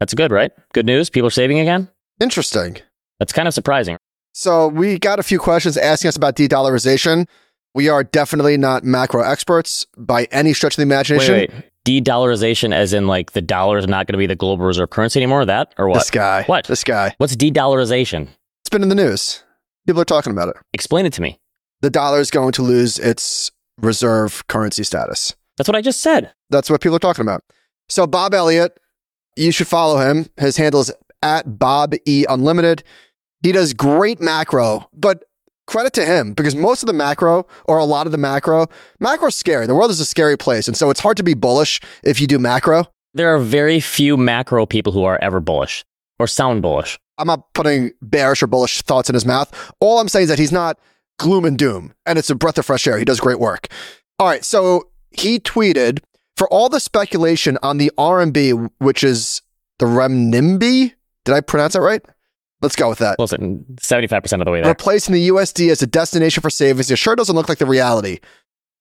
[0.03, 0.51] That's good, right?
[0.73, 1.11] Good news.
[1.11, 1.88] People are saving again.
[2.19, 2.79] Interesting.
[3.21, 3.99] That's kind of surprising.
[4.33, 7.29] So we got a few questions asking us about de-dollarization.
[7.73, 11.35] We are definitely not macro experts by any stretch of the imagination.
[11.37, 11.65] Wait, wait.
[11.85, 15.21] De-dollarization, as in like the dollar is not going to be the global reserve currency
[15.21, 15.45] anymore.
[15.45, 15.99] That or what?
[15.99, 16.43] This guy.
[16.47, 16.67] What?
[16.67, 17.15] This guy.
[17.19, 18.27] What's de-dollarization?
[18.62, 19.45] It's been in the news.
[19.87, 20.57] People are talking about it.
[20.73, 21.38] Explain it to me.
[21.81, 25.37] The dollar is going to lose its reserve currency status.
[25.57, 26.33] That's what I just said.
[26.51, 27.45] That's what people are talking about.
[27.88, 28.81] So Bob Elliott,
[29.37, 30.27] You should follow him.
[30.37, 30.92] His handle is
[31.23, 32.83] at Bob E Unlimited.
[33.42, 35.25] He does great macro, but
[35.66, 38.66] credit to him because most of the macro or a lot of the macro,
[39.01, 39.66] macro's scary.
[39.66, 40.68] The world is a scary place.
[40.68, 42.87] And so it's hard to be bullish if you do macro.
[43.14, 45.85] There are very few macro people who are ever bullish
[46.18, 46.99] or sound bullish.
[47.18, 49.73] I'm not putting bearish or bullish thoughts in his mouth.
[49.81, 50.79] All I'm saying is that he's not
[51.18, 52.99] gloom and doom, and it's a breath of fresh air.
[52.99, 53.68] He does great work.
[54.18, 56.01] All right, so he tweeted
[56.37, 59.42] for all the speculation on the RMB, which is
[59.79, 60.92] the renminbi.
[61.25, 62.03] Did I pronounce that right?
[62.61, 63.18] Let's go with that.
[63.18, 64.71] Listen, 75% of the way there.
[64.71, 68.21] Replacing the USD as a destination for savings, it sure doesn't look like the reality.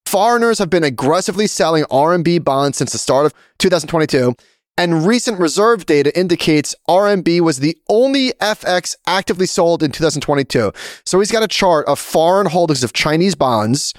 [0.06, 4.36] Foreigners have been aggressively selling RMB bonds since the start of 2022,
[4.78, 10.72] and recent reserve data indicates RMB was the only FX actively sold in 2022.
[11.06, 13.94] So he's got a chart of foreign holdings of Chinese bonds.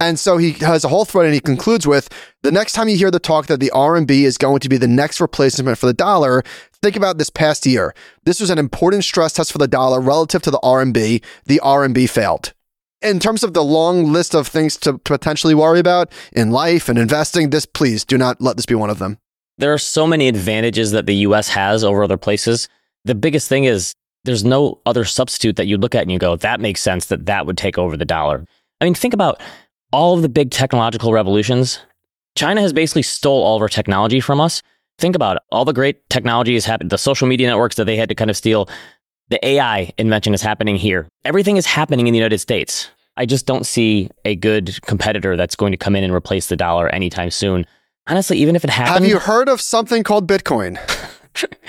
[0.00, 2.08] And so he has a whole thread and he concludes with
[2.42, 4.88] the next time you hear the talk that the RMB is going to be the
[4.88, 6.42] next replacement for the dollar,
[6.82, 7.94] think about this past year.
[8.24, 11.22] This was an important stress test for the dollar relative to the RMB.
[11.46, 12.52] The RMB failed.
[13.02, 16.98] In terms of the long list of things to potentially worry about in life and
[16.98, 19.18] investing, this please do not let this be one of them.
[19.58, 22.68] There are so many advantages that the US has over other places.
[23.04, 26.34] The biggest thing is there's no other substitute that you look at and you go,
[26.36, 28.44] that makes sense that that would take over the dollar.
[28.80, 29.40] I mean, think about
[29.94, 31.78] all of the big technological revolutions.
[32.34, 34.60] China has basically stole all of our technology from us.
[34.98, 35.42] Think about it.
[35.52, 38.28] All the great technology has happened, the social media networks that they had to kind
[38.28, 38.68] of steal.
[39.28, 41.06] The AI invention is happening here.
[41.24, 42.90] Everything is happening in the United States.
[43.16, 46.56] I just don't see a good competitor that's going to come in and replace the
[46.56, 47.64] dollar anytime soon.
[48.08, 48.98] Honestly, even if it happens.
[48.98, 50.76] Have you heard of something called Bitcoin?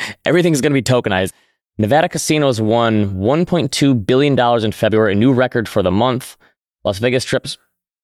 [0.25, 1.31] everything's going to be tokenized.
[1.77, 6.38] Nevada casinos won $1.2 billion in February, a new record for the month.
[6.83, 7.57] Las Vegas strips,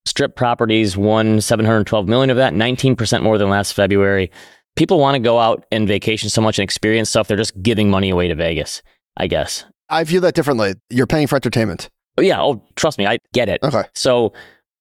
[0.05, 4.31] strip properties won 712 million of that, 19% more than last February.
[4.75, 7.89] People want to go out and vacation so much and experience stuff, they're just giving
[7.89, 8.81] money away to Vegas,
[9.17, 9.65] I guess.
[9.89, 10.75] I view that differently.
[10.89, 11.89] You're paying for entertainment.
[12.17, 12.41] Oh, yeah.
[12.41, 13.59] Oh, trust me, I get it.
[13.63, 13.83] Okay.
[13.93, 14.33] So,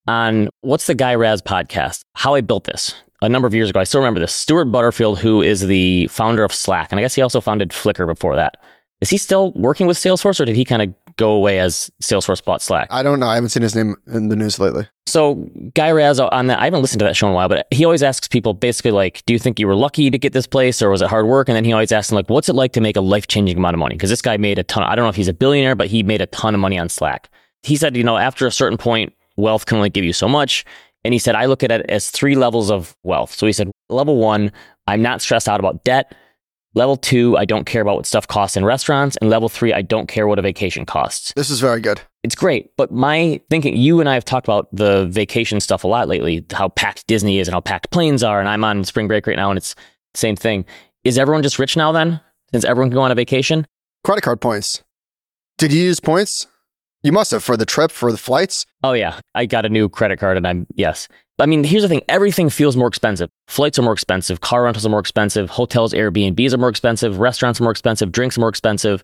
[0.06, 2.00] on what's the Guy Raz podcast?
[2.14, 3.80] How I built this a number of years ago.
[3.80, 4.32] I still remember this.
[4.32, 8.06] Stewart Butterfield, who is the founder of Slack, and I guess he also founded Flickr
[8.06, 8.56] before that.
[9.00, 12.44] Is he still working with Salesforce or did he kind of go away as Salesforce
[12.44, 12.88] bought Slack?
[12.90, 13.26] I don't know.
[13.26, 14.88] I haven't seen his name in the news lately.
[15.06, 17.66] So Guy Raz on that, I haven't listened to that show in a while, but
[17.70, 20.46] he always asks people basically like, do you think you were lucky to get this
[20.46, 21.48] place or was it hard work?
[21.48, 23.56] And then he always asks them like, what's it like to make a life changing
[23.56, 23.96] amount of money?
[23.96, 24.84] Because this guy made a ton.
[24.84, 26.88] I don't know if he's a billionaire, but he made a ton of money on
[26.88, 27.28] Slack.
[27.62, 30.64] He said, you know, after a certain point, wealth can only give you so much.
[31.04, 33.34] And he said, I look at it as three levels of wealth.
[33.34, 34.52] So he said, level one,
[34.86, 36.14] I'm not stressed out about debt.
[36.74, 39.16] Level two, I don't care about what stuff costs in restaurants.
[39.20, 41.32] And level three, I don't care what a vacation costs.
[41.34, 42.00] This is very good.
[42.22, 42.70] It's great.
[42.76, 46.44] But my thinking, you and I have talked about the vacation stuff a lot lately,
[46.52, 48.38] how packed Disney is and how packed planes are.
[48.38, 49.74] And I'm on spring break right now and it's
[50.14, 50.64] the same thing.
[51.02, 52.20] Is everyone just rich now then?
[52.52, 53.66] Since everyone can go on a vacation?
[54.04, 54.82] Credit card points.
[55.58, 56.46] Did you use points?
[57.02, 58.66] You must have for the trip, for the flights.
[58.84, 59.18] Oh, yeah.
[59.34, 61.08] I got a new credit card and I'm, yes.
[61.40, 63.30] I mean, here's the thing everything feels more expensive.
[63.48, 67.60] Flights are more expensive, car rentals are more expensive, hotels, Airbnbs are more expensive, restaurants
[67.60, 69.02] are more expensive, drinks are more expensive.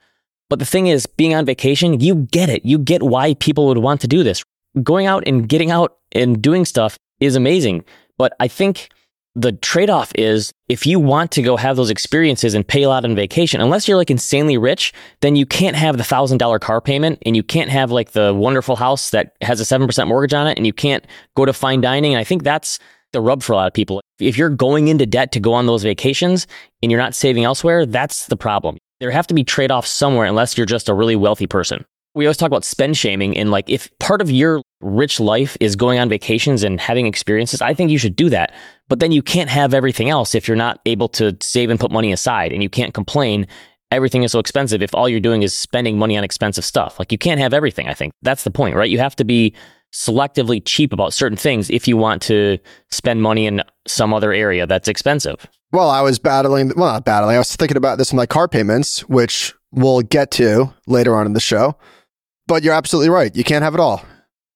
[0.48, 2.64] But the thing is, being on vacation, you get it.
[2.64, 4.44] You get why people would want to do this.
[4.82, 7.84] Going out and getting out and doing stuff is amazing.
[8.18, 8.90] But I think
[9.36, 12.88] the trade off is if you want to go have those experiences and pay a
[12.88, 16.58] lot on vacation, unless you're like insanely rich, then you can't have the thousand dollar
[16.58, 20.32] car payment and you can't have like the wonderful house that has a 7% mortgage
[20.32, 22.14] on it and you can't go to fine dining.
[22.14, 22.78] And I think that's
[23.12, 24.00] the rub for a lot of people.
[24.18, 26.46] If you're going into debt to go on those vacations
[26.82, 28.78] and you're not saving elsewhere, that's the problem.
[29.00, 31.84] There have to be trade offs somewhere unless you're just a really wealthy person
[32.16, 35.76] we always talk about spend shaming and like if part of your rich life is
[35.76, 38.54] going on vacations and having experiences, I think you should do that.
[38.88, 41.92] But then you can't have everything else if you're not able to save and put
[41.92, 43.46] money aside and you can't complain
[43.92, 46.98] everything is so expensive if all you're doing is spending money on expensive stuff.
[46.98, 48.12] Like you can't have everything, I think.
[48.22, 48.90] That's the point, right?
[48.90, 49.54] You have to be
[49.92, 52.58] selectively cheap about certain things if you want to
[52.90, 55.46] spend money in some other area that's expensive.
[55.72, 57.36] Well, I was battling, well, not battling.
[57.36, 61.26] I was thinking about this with my car payments, which we'll get to later on
[61.26, 61.76] in the show.
[62.46, 63.34] But you're absolutely right.
[63.34, 64.02] You can't have it all.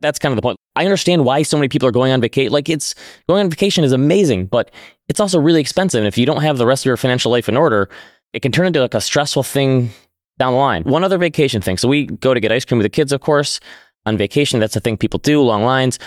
[0.01, 0.57] That's kind of the point.
[0.77, 2.53] I understand why so many people are going on vacation.
[2.53, 2.95] Like it's
[3.29, 4.71] going on vacation is amazing, but
[5.09, 5.99] it's also really expensive.
[5.99, 7.89] And if you don't have the rest of your financial life in order,
[8.33, 9.91] it can turn into like a stressful thing
[10.39, 10.85] down the line.
[10.85, 11.77] One other vacation thing.
[11.77, 13.61] So we go to get ice cream with the kids, of course.
[14.07, 15.99] On vacation, that's a thing people do, long lines.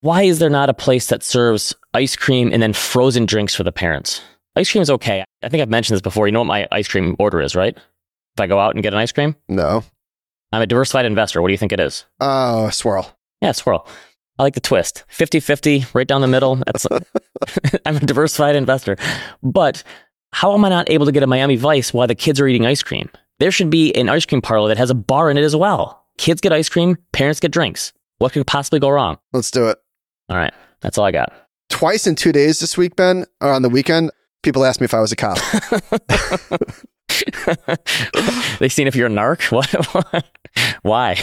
[0.00, 3.64] Why is there not a place that serves ice cream and then frozen drinks for
[3.64, 4.22] the parents?
[4.54, 5.22] Ice cream is okay.
[5.42, 6.26] I think I've mentioned this before.
[6.26, 7.76] You know what my ice cream order is, right?
[7.76, 9.36] If I go out and get an ice cream?
[9.48, 9.84] No.
[10.52, 11.42] I'm a diversified investor.
[11.42, 12.04] What do you think it is?
[12.20, 13.16] Oh, uh, swirl.
[13.42, 13.86] Yeah, swirl.
[14.38, 16.56] I like the twist 50 50, right down the middle.
[16.56, 16.86] That's,
[17.86, 18.96] I'm a diversified investor.
[19.42, 19.82] But
[20.32, 22.66] how am I not able to get a Miami Vice while the kids are eating
[22.66, 23.08] ice cream?
[23.38, 26.04] There should be an ice cream parlor that has a bar in it as well.
[26.18, 27.92] Kids get ice cream, parents get drinks.
[28.18, 29.18] What could possibly go wrong?
[29.32, 29.78] Let's do it.
[30.28, 31.32] All right, that's all I got.
[31.68, 34.10] Twice in two days this week, Ben, or on the weekend,
[34.42, 35.38] people asked me if I was a cop.
[38.58, 39.50] they seen if you're a narc?
[39.56, 40.24] What?
[40.82, 41.18] Why?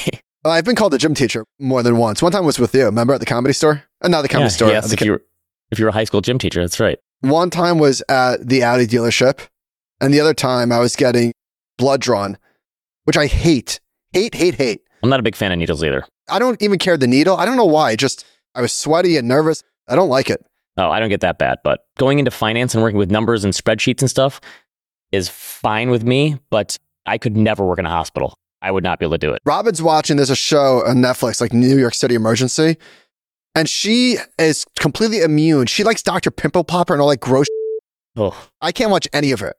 [0.46, 2.22] I've been called a gym teacher more than once.
[2.22, 3.84] One time was with you, remember at the comedy store?
[4.02, 4.70] Uh, not the comedy Yeah, store.
[4.70, 5.24] Yes, the if you were
[5.72, 7.00] if you were a high school gym teacher, that's right.
[7.22, 9.48] One time was at the Audi dealership,
[10.02, 11.32] and the other time I was getting
[11.78, 12.38] blood drawn,
[13.06, 13.80] which I hate,
[14.12, 14.82] hate, hate, hate.
[15.02, 16.06] I'm not a big fan of needles either.
[16.30, 17.36] I don't even care the needle.
[17.38, 17.96] I don't know why.
[17.96, 19.64] Just I was sweaty and nervous.
[19.88, 20.46] I don't like it.
[20.76, 23.54] Oh, I don't get that bad, but going into finance and working with numbers and
[23.54, 24.42] spreadsheets and stuff
[25.14, 28.34] is fine with me, but I could never work in a hospital.
[28.62, 29.42] I would not be able to do it.
[29.46, 30.18] Robin's watching.
[30.18, 32.78] There's a show on Netflix, like New York City Emergency,
[33.56, 35.68] and she is completely immune.
[35.68, 36.32] She likes Dr.
[36.32, 37.48] Pimple Popper and all that gross.
[38.16, 39.56] Oh, I can't watch any of it.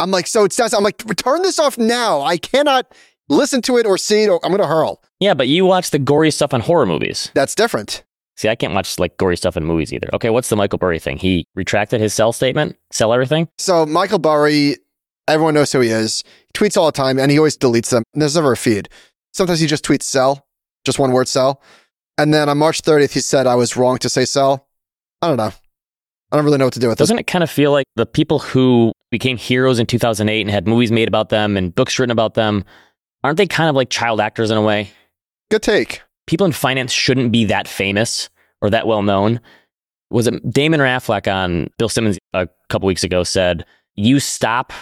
[0.00, 2.20] I'm like, so it says, I'm like, turn this off now.
[2.22, 2.92] I cannot
[3.28, 5.02] listen to it or see it, or I'm going to hurl.
[5.20, 7.30] yeah, but you watch the gory stuff on horror movies.
[7.34, 8.04] That's different.
[8.36, 10.10] See, I can't watch like gory stuff in movies either.
[10.12, 11.16] Okay, what's the Michael Burry thing?
[11.18, 13.48] He retracted his sell statement, sell everything.
[13.58, 14.76] So Michael Burry,
[15.28, 16.24] everyone knows who he is.
[16.46, 18.02] He tweets all the time and he always deletes them.
[18.14, 18.88] There's never a feed.
[19.32, 20.46] Sometimes he just tweets sell,
[20.84, 21.62] just one word sell.
[22.18, 24.68] And then on March 30th, he said I was wrong to say sell.
[25.20, 25.52] I don't know.
[26.30, 27.08] I don't really know what to do with this.
[27.08, 30.66] Doesn't it kind of feel like the people who became heroes in 2008 and had
[30.66, 32.64] movies made about them and books written about them,
[33.22, 34.90] aren't they kind of like child actors in a way?
[35.50, 36.02] Good take.
[36.26, 38.28] People in finance shouldn't be that famous
[38.60, 39.40] or that well known.
[40.10, 44.72] Was it Damon or Affleck on Bill Simmons a couple weeks ago said, You stop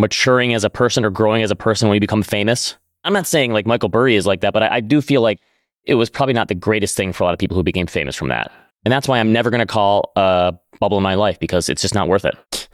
[0.00, 2.76] maturing as a person or growing as a person when you become famous?
[3.04, 5.40] I'm not saying like Michael Burry is like that, but I, I do feel like
[5.84, 8.16] it was probably not the greatest thing for a lot of people who became famous
[8.16, 8.50] from that.
[8.84, 11.82] And that's why I'm never going to call a bubble in my life because it's
[11.82, 12.34] just not worth it.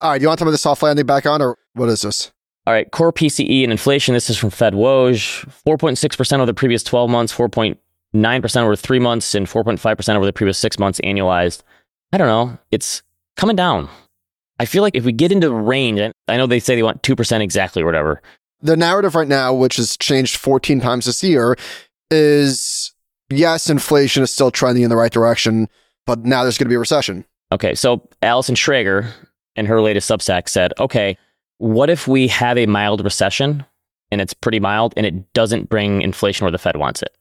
[0.00, 0.20] All right.
[0.20, 2.32] You want to tell me the soft landing back on or what is this?
[2.68, 4.12] All right, core PCE and inflation.
[4.12, 5.48] This is from Fed Woj.
[5.66, 10.58] 4.6% over the previous 12 months, 4.9% over three months, and 4.5% over the previous
[10.58, 11.62] six months annualized.
[12.12, 12.58] I don't know.
[12.70, 13.02] It's
[13.38, 13.88] coming down.
[14.58, 16.82] I feel like if we get into the range, and I know they say they
[16.82, 18.22] want 2% exactly or whatever.
[18.60, 21.56] The narrative right now, which has changed 14 times this year,
[22.10, 22.92] is
[23.30, 25.68] yes, inflation is still trending in the right direction,
[26.06, 27.24] but now there's going to be a recession.
[27.52, 29.10] Okay, so Allison Schrager
[29.54, 31.16] in her latest Substack said, okay,
[31.58, 33.64] what if we have a mild recession
[34.10, 37.16] and it's pretty mild and it doesn't bring inflation where the Fed wants it?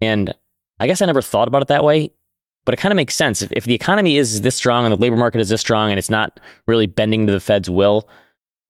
[0.00, 0.34] And
[0.78, 2.10] I guess I never thought about it that way,
[2.64, 3.42] but it kind of makes sense.
[3.42, 5.98] If, if the economy is this strong and the labor market is this strong and
[5.98, 8.08] it's not really bending to the Fed's will,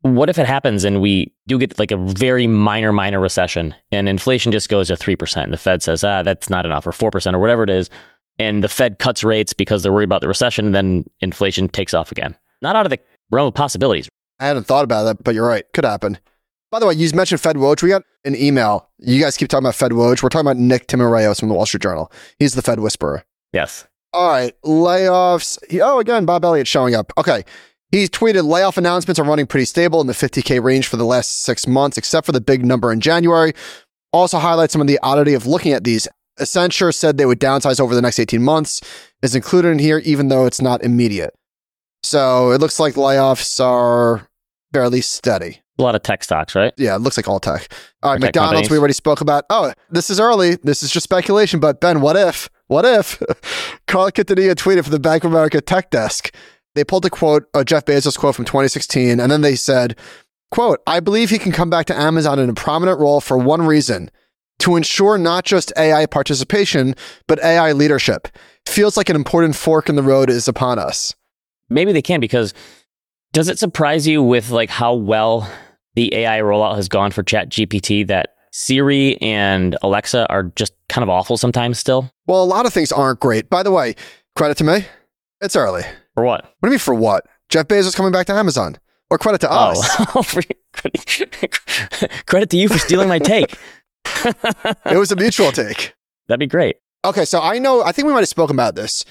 [0.03, 4.09] what if it happens and we do get like a very minor, minor recession and
[4.09, 5.44] inflation just goes to 3%?
[5.44, 7.90] And the Fed says, ah, that's not enough, or 4%, or whatever it is.
[8.38, 11.92] And the Fed cuts rates because they're worried about the recession, and then inflation takes
[11.92, 12.35] off again.
[12.62, 12.98] Not out of the
[13.31, 14.09] realm of possibilities.
[14.38, 15.64] I hadn't thought about that, but you're right.
[15.74, 16.18] Could happen.
[16.70, 17.83] By the way, you mentioned Fed Woj.
[17.83, 18.88] We got an email.
[18.98, 20.22] You guys keep talking about Fed Woj.
[20.22, 22.11] We're talking about Nick Timiraos from the Wall Street Journal.
[22.38, 23.24] He's the Fed whisperer.
[23.53, 23.87] Yes.
[24.13, 25.59] All right, layoffs.
[25.81, 27.13] Oh, again, Bob Elliott showing up.
[27.17, 27.45] Okay.
[27.93, 31.43] He's tweeted layoff announcements are running pretty stable in the 50K range for the last
[31.43, 33.53] six months, except for the big number in January.
[34.13, 36.07] Also highlights some of the oddity of looking at these.
[36.39, 38.81] Accenture said they would downsize over the next 18 months,
[39.23, 41.35] is included in here, even though it's not immediate.
[42.03, 44.29] So it looks like layoffs are
[44.73, 45.61] fairly steady.
[45.79, 46.73] A lot of tech stocks, right?
[46.77, 47.73] Yeah, it looks like all tech.
[48.03, 49.45] All right, Or McDonald's, we already spoke about.
[49.51, 50.57] Oh, this is early.
[50.63, 52.49] This is just speculation, but Ben, what if?
[52.70, 53.20] What if?
[53.88, 56.33] Carl Quintanilla tweeted for the Bank of America tech desk.
[56.76, 59.98] They pulled a quote, a Jeff Bezos quote from 2016, and then they said,
[60.52, 63.62] quote, I believe he can come back to Amazon in a prominent role for one
[63.62, 64.09] reason
[64.61, 66.94] to ensure not just AI participation,
[67.26, 68.28] but AI leadership.
[68.66, 71.12] Feels like an important fork in the road is upon us.
[71.70, 72.54] Maybe they can because
[73.33, 75.50] does it surprise you with like how well
[75.96, 81.02] the AI rollout has gone for Chat GPT that Siri and Alexa are just kind
[81.02, 82.12] of awful sometimes still?
[82.31, 83.51] Well, a lot of things aren't great.
[83.51, 83.97] By the way,
[84.37, 84.87] credit to me.
[85.40, 85.83] It's early.
[86.14, 86.45] For what?
[86.45, 87.27] What do you mean for what?
[87.49, 88.77] Jeff Bezos coming back to Amazon.
[89.11, 89.73] Or credit to oh.
[89.73, 90.07] us.
[90.14, 90.23] Oh,
[92.27, 93.59] credit to you for stealing my take.
[94.05, 95.97] it was a mutual take.
[96.29, 96.77] That'd be great.
[97.05, 99.05] Okay, so I know, I think we might have spoken about this.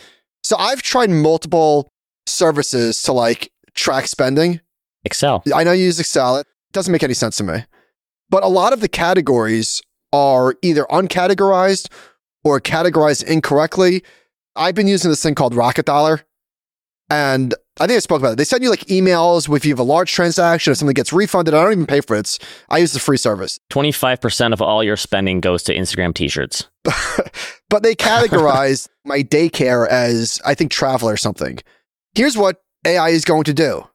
[0.46, 1.92] So I've tried multiple
[2.26, 4.62] services to like track spending.
[5.04, 5.44] Excel.
[5.54, 6.38] I know you use Excel.
[6.38, 7.66] It doesn't make any sense to me.
[8.30, 9.82] But a lot of the categories
[10.14, 11.90] are either uncategorized
[12.50, 14.04] or categorized incorrectly.
[14.56, 16.22] I've been using this thing called Rocket Dollar.
[17.12, 18.36] And I think I spoke about it.
[18.38, 21.56] They send you like emails if you have a large transaction, if something gets refunded.
[21.56, 22.20] I don't even pay for it.
[22.20, 23.60] It's- I use the free service.
[23.72, 26.68] 25% of all your spending goes to Instagram t shirts.
[27.70, 31.58] but they categorize my daycare as I think travel or something.
[32.14, 33.88] Here's what AI is going to do.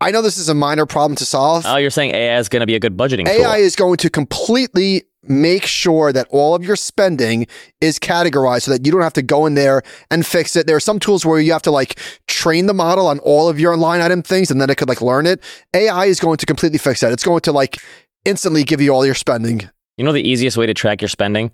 [0.00, 1.64] I know this is a minor problem to solve.
[1.66, 3.34] Oh, you're saying AI is going to be a good budgeting tool?
[3.34, 3.64] AI tool.
[3.64, 7.46] is going to completely make sure that all of your spending
[7.80, 10.66] is categorized so that you don't have to go in there and fix it.
[10.66, 13.58] There are some tools where you have to like train the model on all of
[13.58, 15.42] your line item things and then it could like learn it.
[15.74, 17.12] AI is going to completely fix that.
[17.12, 17.78] It's going to like
[18.24, 19.68] instantly give you all your spending.
[19.96, 21.50] You know the easiest way to track your spending?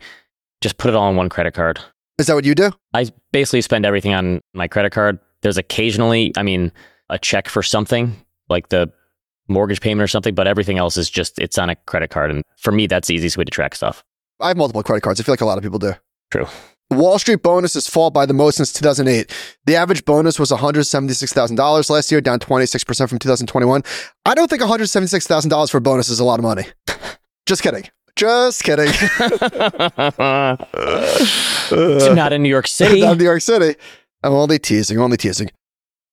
[0.60, 1.80] Just put it all on one credit card.
[2.18, 2.72] Is that what you do?
[2.92, 5.18] I basically spend everything on my credit card.
[5.42, 6.72] There's occasionally, I mean,
[7.08, 8.16] a check for something
[8.48, 8.90] like the
[9.48, 12.30] mortgage payment or something, but everything else is just it's on a credit card.
[12.30, 14.04] And for me, that's the easiest way to track stuff.
[14.40, 15.20] I have multiple credit cards.
[15.20, 15.92] I feel like a lot of people do.
[16.30, 16.46] True.
[16.90, 19.32] Wall Street bonuses fall by the most since 2008.
[19.66, 23.82] The average bonus was $176,000 last year, down 26% from 2021.
[24.26, 26.64] I don't think $176,000 for a bonus is a lot of money.
[27.46, 27.84] Just kidding.
[28.14, 28.86] Just kidding.
[32.14, 33.00] Not in New York City.
[33.00, 33.78] Not in New York City.
[34.22, 35.50] I'm only teasing, only teasing.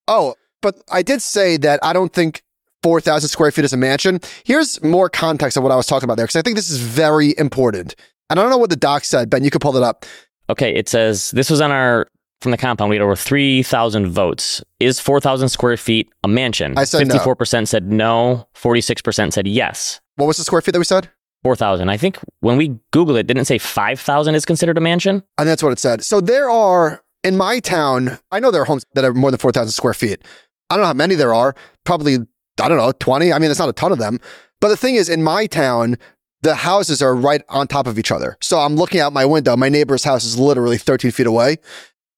[0.07, 2.43] Oh, but I did say that I don't think
[2.83, 4.19] 4,000 square feet is a mansion.
[4.43, 6.79] Here's more context of what I was talking about there, because I think this is
[6.79, 7.95] very important.
[8.29, 9.43] And I don't know what the doc said, Ben.
[9.43, 10.05] You could pull it up.
[10.49, 12.07] Okay, it says this was on our
[12.41, 12.89] from the compound.
[12.89, 14.63] We had over three thousand votes.
[14.79, 16.77] Is four thousand square feet a mansion?
[16.77, 17.13] I said no.
[17.13, 18.47] fifty-four percent said no.
[18.53, 19.99] Forty-six percent said yes.
[20.15, 21.09] What was the square feet that we said?
[21.43, 21.89] Four thousand.
[21.89, 25.23] I think when we Google it, didn't it say five thousand is considered a mansion.
[25.37, 26.03] And that's what it said.
[26.03, 29.39] So there are, in my town, I know there are homes that are more than
[29.39, 30.23] 4,000 square feet.
[30.69, 31.55] I don't know how many there are.
[31.85, 32.15] Probably,
[32.61, 33.33] I don't know, 20.
[33.33, 34.19] I mean, it's not a ton of them.
[34.61, 35.97] But the thing is, in my town,
[36.41, 38.37] the houses are right on top of each other.
[38.41, 39.55] So I'm looking out my window.
[39.57, 41.57] My neighbor's house is literally 13 feet away.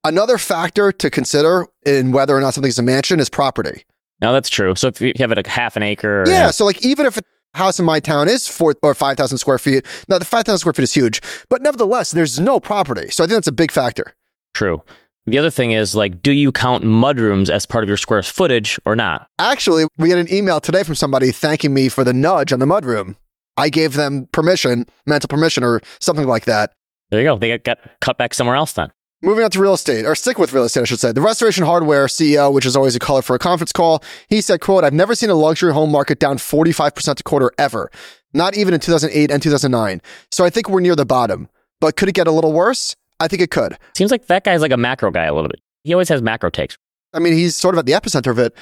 [0.03, 3.83] Another factor to consider in whether or not something's a mansion is property.
[4.19, 4.75] No, that's true.
[4.75, 6.45] So if you have it like half an acre, or Yeah.
[6.45, 7.21] half- So like even if a
[7.53, 10.83] house in my town is four or 5,000 square feet, now the 5,000 square feet
[10.83, 13.09] is huge, but nevertheless, there's no property.
[13.11, 14.15] So I think that's a big factor.
[14.53, 14.81] true.
[15.27, 18.79] The other thing is like, do you count mudrooms as part of your square footage
[18.85, 19.27] or not?
[19.37, 22.65] Actually, we had an email today from somebody thanking me for the nudge on the
[22.65, 23.15] mudroom.
[23.55, 26.73] I gave them permission, mental permission, or something like that.
[27.11, 27.37] There you go.
[27.37, 28.91] They got, cut back somewhere else then.
[29.21, 31.11] Moving on to real estate, or stick with real estate, I should say.
[31.11, 34.61] The Restoration Hardware CEO, which is always a color for a conference call, he said,
[34.61, 37.91] quote, I've never seen a luxury home market down 45% a quarter ever.
[38.33, 40.01] Not even in 2008 and 2009.
[40.31, 41.49] So I think we're near the bottom.
[41.79, 42.95] But could it get a little worse?
[43.21, 43.77] I think it could.
[43.95, 45.61] Seems like that guy's like a macro guy a little bit.
[45.83, 46.77] He always has macro takes.
[47.13, 48.53] I mean, he's sort of at the epicenter of it.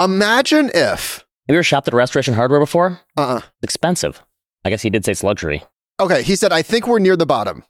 [0.00, 3.00] Imagine if, Have you ever shopped at Restoration Hardware before?
[3.16, 3.36] uh-uh.
[3.62, 4.22] It's expensive.
[4.64, 5.62] I guess he did say it's luxury.
[6.00, 7.64] Okay, he said, I think we're near the bottom.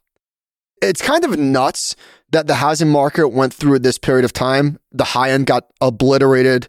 [0.81, 1.95] It's kind of nuts
[2.31, 4.79] that the housing market went through this period of time.
[4.91, 6.67] The high end got obliterated,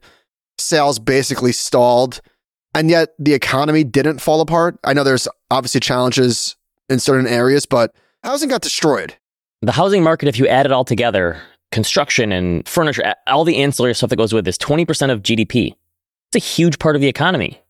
[0.59, 2.21] sales basically stalled,
[2.75, 4.79] and yet the economy didn't fall apart.
[4.85, 6.57] I know there's obviously challenges
[6.89, 9.15] in certain areas, but housing got destroyed.
[9.63, 11.39] The housing market, if you add it all together,
[11.71, 15.75] construction and furniture, all the ancillary stuff that goes with this, 20% of GDP.
[16.33, 17.61] It's a huge part of the economy.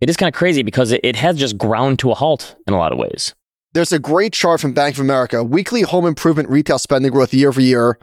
[0.00, 2.74] It is kind of crazy because it, it has just ground to a halt in
[2.74, 3.36] a lot of ways.
[3.72, 7.50] There's a great chart from Bank of America weekly home improvement retail spending growth year
[7.50, 8.00] over year,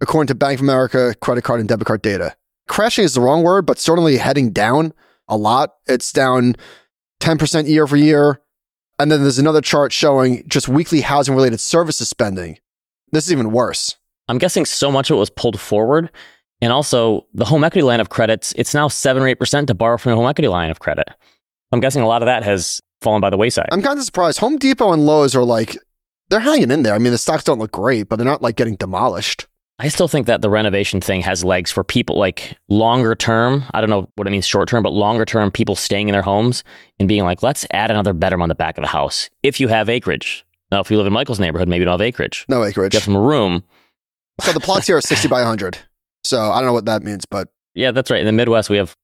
[0.00, 2.34] according to Bank of America credit card and debit card data.
[2.66, 4.92] Crashing is the wrong word, but certainly heading down
[5.28, 5.74] a lot.
[5.86, 6.56] It's down
[7.20, 8.40] 10% year over year.
[8.98, 12.58] And then there's another chart showing just weekly housing related services spending.
[13.12, 13.96] This is even worse.
[14.28, 16.10] I'm guessing so much of it was pulled forward.
[16.60, 19.98] And also, the home equity line of credits, it's now 7 or 8% to borrow
[19.98, 21.08] from the home equity line of credit.
[21.72, 23.68] I'm guessing a lot of that has fallen by the wayside.
[23.72, 24.38] I'm kind of surprised.
[24.38, 25.76] Home Depot and Lowe's are like,
[26.30, 26.94] they're hanging in there.
[26.94, 29.46] I mean, the stocks don't look great, but they're not like getting demolished.
[29.78, 33.64] I still think that the renovation thing has legs for people like longer term.
[33.74, 36.22] I don't know what it means short term, but longer term, people staying in their
[36.22, 36.62] homes
[37.00, 39.68] and being like, let's add another bedroom on the back of the house if you
[39.68, 40.44] have acreage.
[40.72, 42.46] Now, if you live in Michael's neighborhood, maybe you don't have acreage.
[42.48, 42.94] No acreage.
[42.94, 43.62] You have some room.
[44.40, 45.78] So the plots here are 60 by 100.
[46.24, 48.20] So I don't know what that means, but Yeah, that's right.
[48.20, 48.96] In the Midwest, we have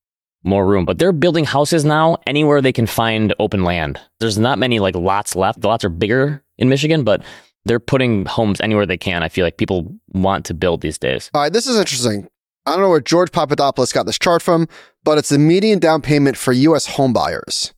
[0.44, 4.00] more room, but they're building houses now anywhere they can find open land.
[4.18, 5.60] There's not many like lots left.
[5.60, 7.22] The lots are bigger in Michigan, but
[7.66, 9.22] they're putting homes anywhere they can.
[9.22, 11.30] I feel like people want to build these days.
[11.34, 12.28] All right, this is interesting.
[12.64, 14.68] I don't know where George Papadopoulos got this chart from,
[15.04, 16.86] but it's the median down payment for U.S.
[16.86, 17.74] home buyers.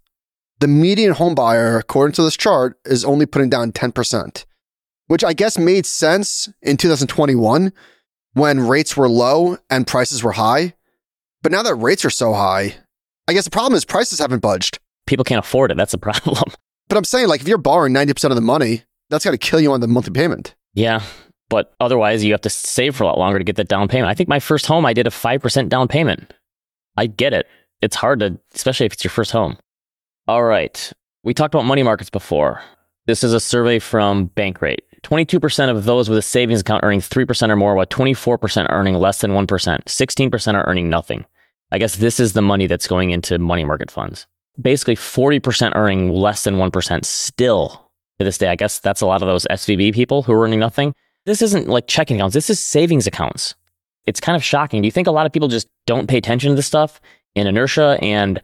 [0.60, 4.44] The median home buyer, according to this chart, is only putting down 10%,
[5.06, 7.72] which I guess made sense in 2021
[8.34, 10.74] when rates were low and prices were high.
[11.42, 12.76] But now that rates are so high,
[13.26, 14.78] I guess the problem is prices haven't budged.
[15.06, 15.78] People can't afford it.
[15.78, 16.52] That's the problem.
[16.88, 19.60] But I'm saying, like, if you're borrowing 90% of the money, that's got to kill
[19.60, 20.54] you on the monthly payment.
[20.74, 21.02] Yeah.
[21.48, 24.10] But otherwise, you have to save for a lot longer to get that down payment.
[24.10, 26.34] I think my first home, I did a 5% down payment.
[26.98, 27.46] I get it.
[27.80, 29.56] It's hard to, especially if it's your first home.
[30.30, 30.92] All right.
[31.24, 32.62] We talked about money markets before.
[33.06, 34.78] This is a survey from Bankrate.
[35.02, 38.94] 22% of those with a savings account earning 3% or more, while 24% are earning
[38.94, 39.46] less than 1%.
[39.48, 41.24] 16% are earning nothing.
[41.72, 44.28] I guess this is the money that's going into money market funds.
[44.62, 48.50] Basically, 40% earning less than 1% still to this day.
[48.50, 50.94] I guess that's a lot of those SVB people who are earning nothing.
[51.26, 53.56] This isn't like checking accounts, this is savings accounts.
[54.06, 54.80] It's kind of shocking.
[54.80, 57.00] Do you think a lot of people just don't pay attention to this stuff
[57.34, 57.98] in inertia?
[58.00, 58.40] And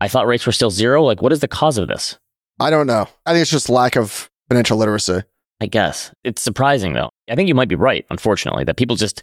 [0.00, 1.02] I thought rates were still zero.
[1.02, 2.18] Like, what is the cause of this?
[2.60, 3.08] I don't know.
[3.24, 5.22] I think it's just lack of financial literacy.
[5.60, 6.12] I guess.
[6.24, 7.10] It's surprising though.
[7.30, 9.22] I think you might be right, unfortunately, that people just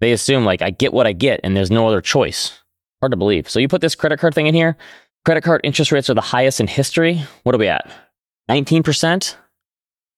[0.00, 2.60] they assume like I get what I get and there's no other choice.
[3.00, 3.48] Hard to believe.
[3.48, 4.76] So you put this credit card thing in here.
[5.24, 7.22] Credit card interest rates are the highest in history.
[7.42, 7.90] What are we at?
[8.50, 9.36] 19%?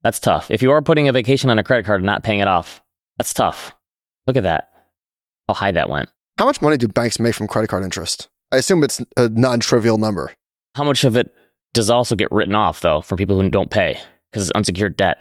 [0.03, 0.51] That's tough.
[0.51, 2.83] If you are putting a vacation on a credit card and not paying it off,
[3.17, 3.75] that's tough.
[4.27, 4.69] Look at that.
[5.49, 6.11] How high that went.
[6.39, 8.29] How much money do banks make from credit card interest?
[8.53, 10.33] I assume it's a non trivial number.
[10.75, 11.35] How much of it
[11.75, 13.99] does also get written off, though, for people who don't pay
[14.31, 15.19] because it's unsecured debt?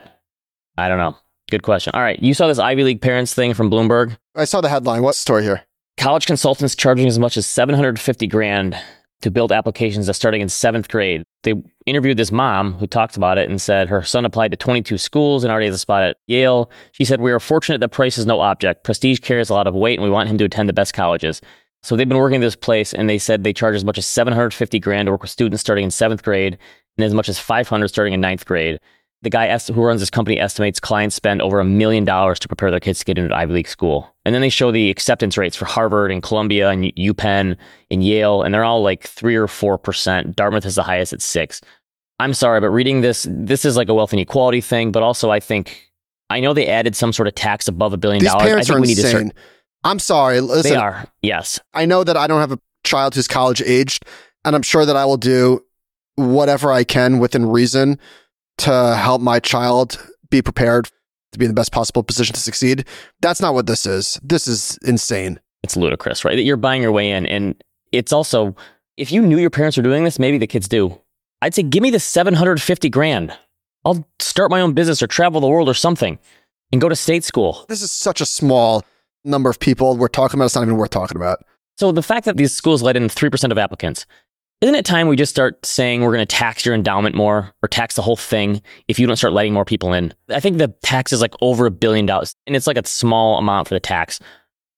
[0.78, 1.17] I don't know.
[1.49, 1.91] Good question.
[1.93, 2.21] All right.
[2.21, 4.17] You saw this Ivy League parents thing from Bloomberg.
[4.36, 5.03] I saw the headline.
[5.03, 5.61] What's the story here?
[5.97, 8.78] College consultants charging as much as 750 grand
[9.21, 11.23] to build applications that starting in seventh grade.
[11.43, 11.53] They
[11.86, 15.43] interviewed this mom who talked about it and said her son applied to 22 schools
[15.43, 16.69] and already has a spot at Yale.
[16.91, 18.84] She said, We are fortunate that price is no object.
[18.84, 21.41] Prestige carries a lot of weight and we want him to attend the best colleges.
[21.86, 24.79] So they've been working this place and they said they charge as much as 750
[24.79, 26.57] grand to work with students starting in seventh grade
[26.97, 28.79] and as much as 500 starting in ninth grade
[29.25, 32.69] the guy who runs this company estimates clients spend over a million dollars to prepare
[32.69, 34.13] their kids to get into Ivy League school.
[34.23, 37.57] And then they show the acceptance rates for Harvard and Columbia and UPenn
[37.89, 40.36] and Yale, and they're all like three or four percent.
[40.36, 41.59] Dartmouth is the highest at six.
[42.19, 45.39] I'm sorry, but reading this, this is like a wealth inequality thing, but also I
[45.39, 45.91] think
[46.29, 48.47] I know they added some sort of tax above a billion These dollars.
[48.47, 49.11] parents I think are we need insane.
[49.11, 49.36] to start.
[49.86, 50.41] I'm sorry.
[50.41, 51.59] Listen, They are, yes.
[51.73, 54.05] I know that I don't have a child who's college aged,
[54.43, 55.63] and I'm sure that I will do
[56.15, 57.99] whatever I can within reason
[58.57, 60.89] to help my child be prepared
[61.31, 62.86] to be in the best possible position to succeed.
[63.21, 64.19] That's not what this is.
[64.23, 65.39] This is insane.
[65.63, 66.36] It's ludicrous, right?
[66.36, 67.25] That you're buying your way in.
[67.25, 67.61] And
[67.91, 68.55] it's also,
[68.97, 70.99] if you knew your parents were doing this, maybe the kids do.
[71.41, 73.38] I'd say, give me the 750 grand.
[73.83, 76.17] I'll start my own business or travel the world or something
[76.71, 77.65] and go to state school.
[77.67, 78.83] This is such a small
[79.26, 80.45] number of people we're talking about.
[80.45, 81.43] It's not even worth talking about.
[81.78, 84.05] So the fact that these schools let in 3% of applicants,
[84.61, 87.67] isn't it time we just start saying we're going to tax your endowment more or
[87.67, 90.13] tax the whole thing if you don't start letting more people in?
[90.30, 93.38] I think the tax is like over a billion dollars and it's like a small
[93.38, 94.19] amount for the tax.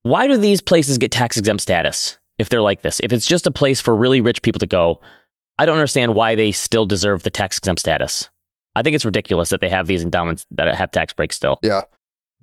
[0.01, 2.99] Why do these places get tax exempt status if they're like this?
[3.01, 4.99] If it's just a place for really rich people to go,
[5.59, 8.29] I don't understand why they still deserve the tax exempt status.
[8.75, 11.59] I think it's ridiculous that they have these endowments that have tax breaks still.
[11.61, 11.81] Yeah.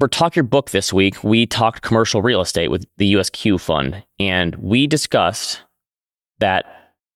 [0.01, 4.03] For Talk Your Book this week, we talked commercial real estate with the USQ fund,
[4.19, 5.61] and we discussed
[6.41, 6.65] that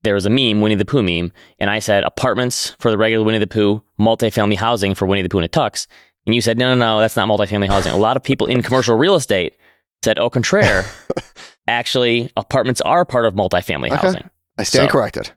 [0.05, 3.25] there was a meme, Winnie the Pooh meme, and I said apartments for the regular
[3.25, 5.89] Winnie the Pooh, multifamily housing for Winnie the Pooh and a tux.
[6.25, 7.93] And you said, no, no, no, that's not multifamily housing.
[7.93, 9.57] A lot of people in commercial real estate
[10.05, 10.85] said, au contraire,
[11.67, 13.97] actually, apartments are part of multifamily Okay.
[13.97, 14.31] housing.
[14.57, 15.33] I stand So- corrected.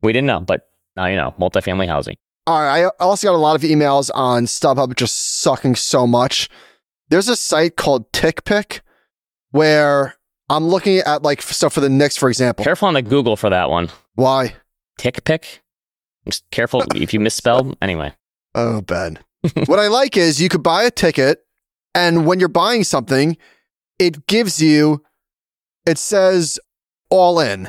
[0.00, 2.16] We didn't know, but now you know, multifamily housing.
[2.46, 2.84] All right.
[2.84, 6.48] I also got a lot of emails on StubHub just sucking so much.
[7.10, 8.80] There's a site called TickPick
[9.50, 10.14] where
[10.50, 12.64] I'm looking at like stuff for the Knicks, for example.
[12.64, 13.88] Careful on the Google for that one.
[14.14, 14.54] Why?
[14.98, 15.60] TickPick.
[16.26, 17.74] Just careful if you misspell.
[17.80, 18.12] Anyway,
[18.54, 19.18] Oh, Ben.
[19.66, 21.44] what I like is you could buy a ticket,
[21.94, 23.36] and when you're buying something,
[23.98, 25.04] it gives you,
[25.86, 26.58] it says
[27.08, 27.68] all in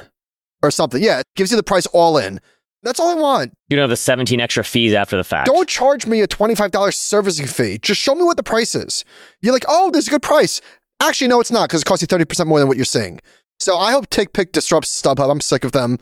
[0.64, 1.02] or something.
[1.02, 2.40] Yeah, it gives you the price all in.
[2.84, 3.54] That's all I want.
[3.70, 5.48] you don't have the 17 extra fees after the fact.
[5.48, 7.78] Don't charge me a $25 servicing fee.
[7.78, 9.04] Just show me what the price is.
[9.42, 10.62] You're like, oh, there's a good price.
[11.02, 13.20] Actually, no, it's not because it costs you 30% more than what you're seeing.
[13.60, 15.30] So I hope TickPick disrupts StubHub.
[15.30, 15.98] I'm sick of them.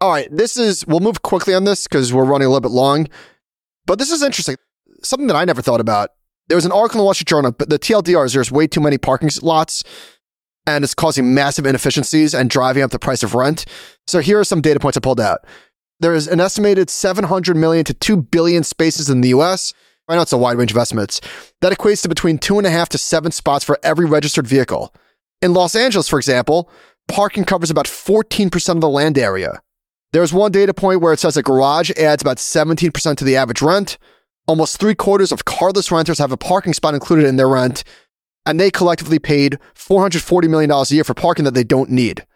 [0.00, 2.72] All right, this is, we'll move quickly on this because we're running a little bit
[2.72, 3.06] long.
[3.86, 4.56] But this is interesting.
[5.02, 6.10] Something that I never thought about.
[6.48, 8.66] There was an article in the Wall Street Journal, but the TLDR is there's way
[8.66, 9.84] too many parking lots
[10.66, 13.64] and it's causing massive inefficiencies and driving up the price of rent.
[14.06, 15.40] So here are some data points I pulled out.
[16.00, 19.74] There is an estimated 700 million to 2 billion spaces in the US.
[20.08, 21.20] I know it's a wide range of estimates.
[21.60, 24.94] That equates to between two and a half to seven spots for every registered vehicle.
[25.42, 26.70] In Los Angeles, for example,
[27.06, 29.60] parking covers about 14% of the land area.
[30.12, 33.62] There's one data point where it says a garage adds about 17% to the average
[33.62, 33.98] rent.
[34.48, 37.84] Almost three quarters of carless renters have a parking spot included in their rent,
[38.44, 42.26] and they collectively paid $440 million a year for parking that they don't need.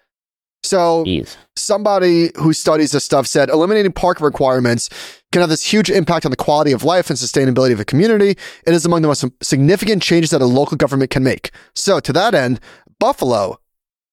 [0.65, 1.37] So Jeez.
[1.57, 4.89] somebody who studies this stuff said eliminating park requirements
[5.31, 8.31] can have this huge impact on the quality of life and sustainability of a community.
[8.67, 11.51] It is among the most significant changes that a local government can make.
[11.75, 12.61] So, to that end,
[12.99, 13.59] Buffalo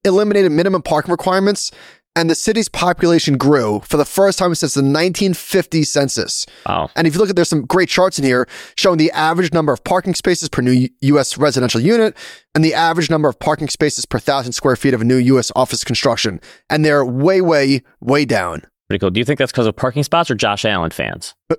[0.04, 1.70] eliminated minimum parking requirements
[2.14, 6.46] and the city's population grew for the first time since the 1950 census.
[6.66, 6.90] Wow.
[6.94, 8.46] And if you look at, there's some great charts in here
[8.76, 11.38] showing the average number of parking spaces per new U.S.
[11.38, 12.16] residential unit
[12.54, 15.50] and the average number of parking spaces per thousand square feet of a new U.S.
[15.56, 16.40] office construction.
[16.68, 18.62] And they're way, way, way down.
[18.88, 19.10] Pretty cool.
[19.10, 21.34] Do you think that's because of parking spots or Josh Allen fans?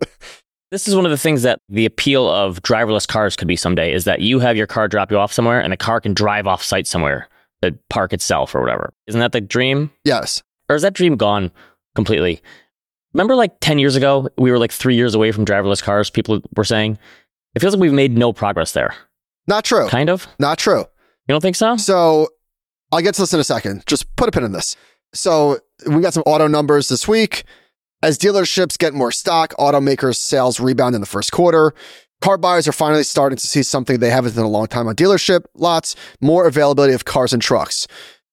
[0.71, 3.91] this is one of the things that the appeal of driverless cars could be someday
[3.91, 6.45] is that you have your car drop you off somewhere and the car can drive
[6.45, 7.27] off site somewhere,
[7.63, 8.93] the park itself or whatever.
[9.07, 9.91] Isn't that the dream?
[10.03, 10.43] Yes.
[10.69, 11.51] Or is that dream gone
[11.95, 12.41] completely?
[13.13, 16.41] Remember like 10 years ago, we were like three years away from driverless cars, people
[16.55, 16.97] were saying?
[17.55, 18.95] It feels like we've made no progress there.
[19.47, 19.87] Not true.
[19.87, 20.27] Kind of?
[20.39, 20.79] Not true.
[20.79, 21.77] You don't think so?
[21.77, 22.29] So
[22.91, 23.85] I'll get to this in a second.
[23.85, 24.75] Just put a pin in this.
[25.13, 27.43] So we got some auto numbers this week.
[28.01, 31.73] As dealerships get more stock, automakers' sales rebound in the first quarter.
[32.23, 34.95] Car buyers are finally starting to see something they haven't in a long time on
[34.95, 37.85] dealership lots more availability of cars and trucks,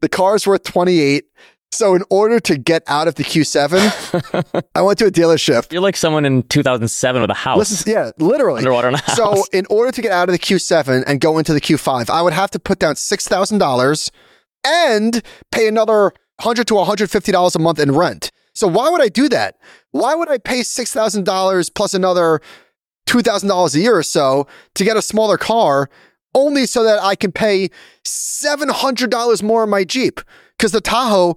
[0.00, 1.24] The car's worth 28.
[1.70, 5.70] So in order to get out of the Q7, I went to a dealership.
[5.70, 8.58] You're like someone in 2007 with a house Listen, yeah, literally.
[8.58, 9.16] underwater in a house.
[9.16, 12.22] So in order to get out of the Q7 and go into the Q5, I
[12.22, 14.10] would have to put down $6,000
[14.66, 15.22] and
[15.52, 18.30] pay another 100 to $150 a month in rent.
[18.54, 19.56] So why would I do that?
[19.90, 22.40] Why would I pay $6,000 plus another
[23.08, 25.90] $2,000 a year or so to get a smaller car
[26.38, 27.70] only so that I can pay
[28.04, 30.20] $700 more on my Jeep?
[30.56, 31.36] Because the Tahoe,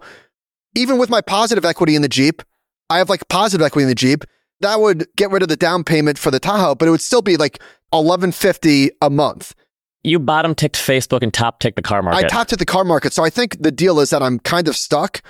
[0.75, 2.41] even with my positive equity in the Jeep,
[2.89, 4.23] I have like positive equity in the Jeep.
[4.61, 7.21] That would get rid of the down payment for the Tahoe, but it would still
[7.21, 7.59] be like
[7.91, 9.55] eleven fifty a month.
[10.03, 12.25] you bottom ticked Facebook and top ticked the car market.
[12.25, 14.67] I topped at the car market, so I think the deal is that I'm kind
[14.67, 15.21] of stuck.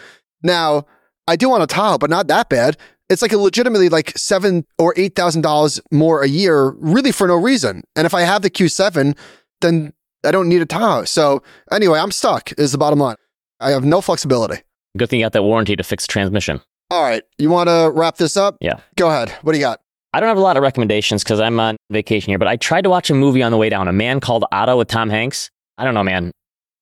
[0.43, 0.85] Now,
[1.27, 2.77] I do want a Tahoe, but not that bad.
[3.09, 7.27] It's like a legitimately like seven or eight thousand dollars more a year, really for
[7.27, 7.83] no reason.
[7.95, 9.17] And if I have the Q7,
[9.61, 9.93] then
[10.25, 11.05] I don't need a Tahoe.
[11.05, 11.41] So
[11.71, 12.51] anyway, I'm stuck.
[12.57, 13.15] Is the bottom line.
[13.59, 14.61] I have no flexibility.
[14.97, 16.61] Good thing you got that warranty to fix the transmission.
[16.89, 18.57] All right, you want to wrap this up?
[18.59, 18.79] Yeah.
[18.97, 19.29] Go ahead.
[19.43, 19.79] What do you got?
[20.13, 22.81] I don't have a lot of recommendations because I'm on vacation here, but I tried
[22.81, 25.49] to watch a movie on the way down, A Man Called Otto with Tom Hanks.
[25.77, 26.31] I don't know, man.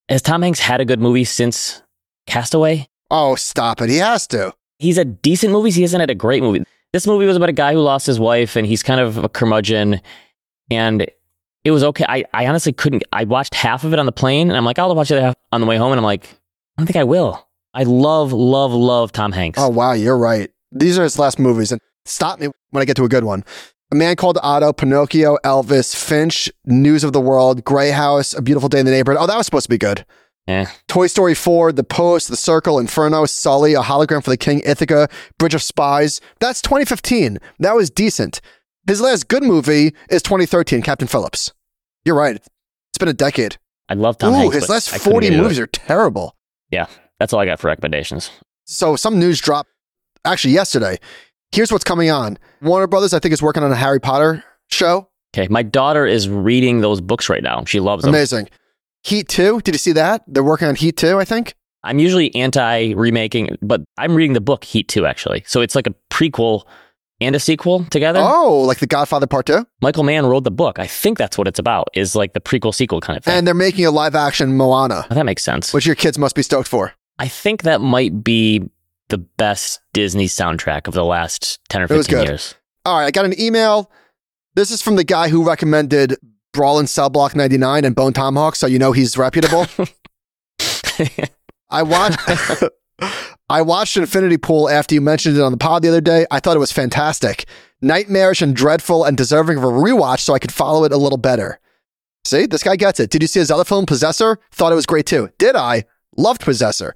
[0.10, 1.84] Has Tom Hanks had a good movie since
[2.26, 2.88] Castaway?
[3.12, 3.90] Oh, stop it.
[3.90, 4.54] He has to.
[4.80, 5.70] He's a decent movie.
[5.70, 6.64] He hasn't had a great movie.
[6.92, 9.30] This movie was about a guy who lost his wife and he's kind of a
[9.30, 10.02] curmudgeon.
[10.72, 11.08] And
[11.64, 12.06] it was okay.
[12.08, 13.04] I, I honestly couldn't.
[13.12, 15.26] I watched half of it on the plane and I'm like, I'll watch the other
[15.28, 15.92] half on the way home.
[15.92, 17.48] And I'm like, I don't think I will.
[17.74, 19.60] I love, love, love Tom Hanks.
[19.60, 19.94] Oh, wow.
[19.94, 20.50] You're right.
[20.72, 21.72] These are his last movies.
[21.72, 23.44] And stop me when I get to a good one.
[23.92, 28.80] A Man Called Otto, Pinocchio, Elvis, Finch, News of the World, Greyhound, A Beautiful Day
[28.80, 29.22] in the Neighborhood.
[29.22, 30.06] Oh, that was supposed to be good.
[30.48, 30.70] Yeah.
[30.88, 35.08] Toy Story 4, The Post, The Circle, Inferno, Sully, A Hologram for the King, Ithaca,
[35.38, 36.22] Bridge of Spies.
[36.40, 37.38] That's 2015.
[37.60, 38.42] That was decent.
[38.90, 41.54] His last good movie is 2013, Captain Phillips.
[42.06, 42.36] You're right.
[42.36, 43.58] It's been a decade.
[43.88, 44.56] I love Tom Ooh, Hanks.
[44.56, 46.36] his last 40 movies are terrible.
[46.72, 46.88] Yeah,
[47.20, 48.32] that's all I got for recommendations.
[48.66, 49.70] So some news dropped
[50.26, 50.98] actually yesterday.
[51.52, 52.40] Here's what's coming on.
[52.64, 55.08] Warner Brothers, I think, is working on a Harry Potter show.
[55.36, 55.48] Okay.
[55.52, 57.64] My daughter is reading those books right now.
[57.66, 58.10] She loves them.
[58.10, 58.50] Amazing.
[59.04, 60.24] Heat 2, did you see that?
[60.26, 61.54] They're working on Heat 2, I think.
[61.84, 65.44] I'm usually anti remaking, but I'm reading the book Heat 2, actually.
[65.46, 66.64] So it's like a prequel
[67.22, 68.20] and a sequel together.
[68.24, 69.66] Oh, like The Godfather Part 2?
[69.82, 70.80] Michael Mann wrote the book.
[70.80, 73.34] I think that's what it's about, is like the prequel sequel kind of thing.
[73.38, 75.74] And they're making a live action Moana, Oh, that makes sense.
[75.74, 76.94] which your kids must be stoked for.
[77.18, 78.70] I think that might be
[79.10, 82.28] the best Disney soundtrack of the last 10 or It was 15 good.
[82.30, 82.56] years.
[82.86, 83.92] All right, I got an email.
[84.56, 86.16] This is from the guy who recommended
[86.54, 89.66] Brawl in Cell Block 99 and Bone Tomahawk, so you know he's reputable.
[91.70, 92.20] I watched
[93.52, 96.28] I watched Infinity Pool after you mentioned it on the pod the other day.
[96.30, 97.46] I thought it was fantastic.
[97.82, 101.18] Nightmarish and dreadful and deserving of a rewatch so I could follow it a little
[101.18, 101.60] better.
[102.26, 103.10] See, this guy gets it.
[103.10, 104.38] Did you see his other film, Possessor?
[104.52, 105.32] Thought it was great too.
[105.40, 105.86] Did I?
[106.16, 106.94] Loved Possessor.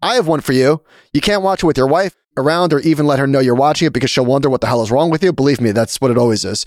[0.00, 0.82] I have one for you.
[1.12, 3.86] You can't watch it with your wife around or even let her know you're watching
[3.86, 5.32] it because she'll wonder what the hell is wrong with you.
[5.32, 6.64] Believe me, that's what it always is.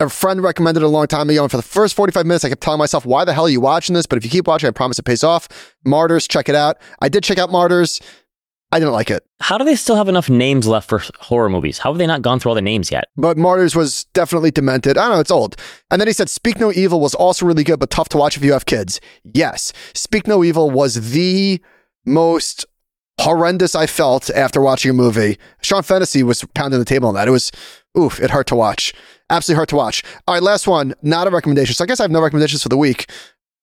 [0.00, 2.50] A friend recommended it a long time ago, and for the first 45 minutes, I
[2.50, 4.06] kept telling myself, why the hell are you watching this?
[4.06, 5.48] But if you keep watching, I promise it pays off.
[5.84, 6.78] Martyrs, check it out.
[7.00, 8.00] I did check out Martyrs.
[8.70, 9.24] I didn't like it.
[9.40, 11.78] How do they still have enough names left for horror movies?
[11.78, 13.04] How have they not gone through all the names yet?
[13.16, 14.98] but Martyrs was definitely demented.
[14.98, 15.56] I don't know, it's old.
[15.90, 18.36] And then he said, Speak No Evil was also really good, but tough to watch
[18.36, 19.00] if you have kids.
[19.24, 21.62] Yes, Speak No Evil was the
[22.04, 22.66] most
[23.20, 25.38] horrendous I felt after watching a movie.
[25.62, 27.26] Sean Fennessy was pounding the table on that.
[27.26, 27.50] It was,
[27.98, 28.92] oof, it hurt to watch.
[29.30, 30.02] Absolutely hurt to watch.
[30.26, 31.74] All right, last one, not a recommendation.
[31.74, 33.10] So I guess I have no recommendations for the week.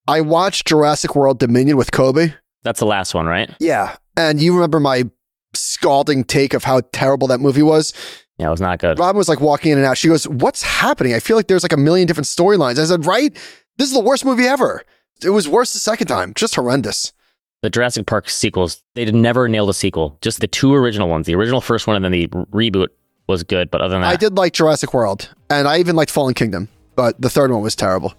[0.07, 2.33] I watched Jurassic World Dominion with Kobe.
[2.63, 3.49] That's the last one, right?
[3.59, 3.95] Yeah.
[4.17, 5.09] And you remember my
[5.53, 7.93] scalding take of how terrible that movie was?
[8.37, 8.99] Yeah, it was not good.
[8.99, 9.97] Robin was like walking in and out.
[9.97, 11.13] She goes, What's happening?
[11.13, 12.79] I feel like there's like a million different storylines.
[12.79, 13.33] I said, Right?
[13.77, 14.83] This is the worst movie ever.
[15.23, 16.33] It was worse the second time.
[16.33, 17.13] Just horrendous.
[17.61, 20.17] The Jurassic Park sequels, they did never nailed a sequel.
[20.21, 21.25] Just the two original ones.
[21.25, 22.89] The original first one and then the reboot
[23.27, 26.11] was good, but other than that, I did like Jurassic World, and I even liked
[26.11, 28.13] Fallen Kingdom, but the third one was terrible.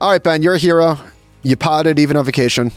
[0.00, 0.98] All right, Ben, you're a hero.
[1.42, 2.72] You potted even on vacation.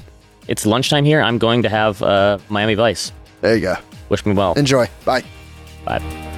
[0.48, 1.22] It's lunchtime here.
[1.22, 3.12] I'm going to have uh, Miami Vice.
[3.42, 3.76] There you go.
[4.10, 4.54] Wish me well.
[4.54, 4.88] Enjoy.
[5.06, 5.24] Bye.
[5.86, 6.33] Bye.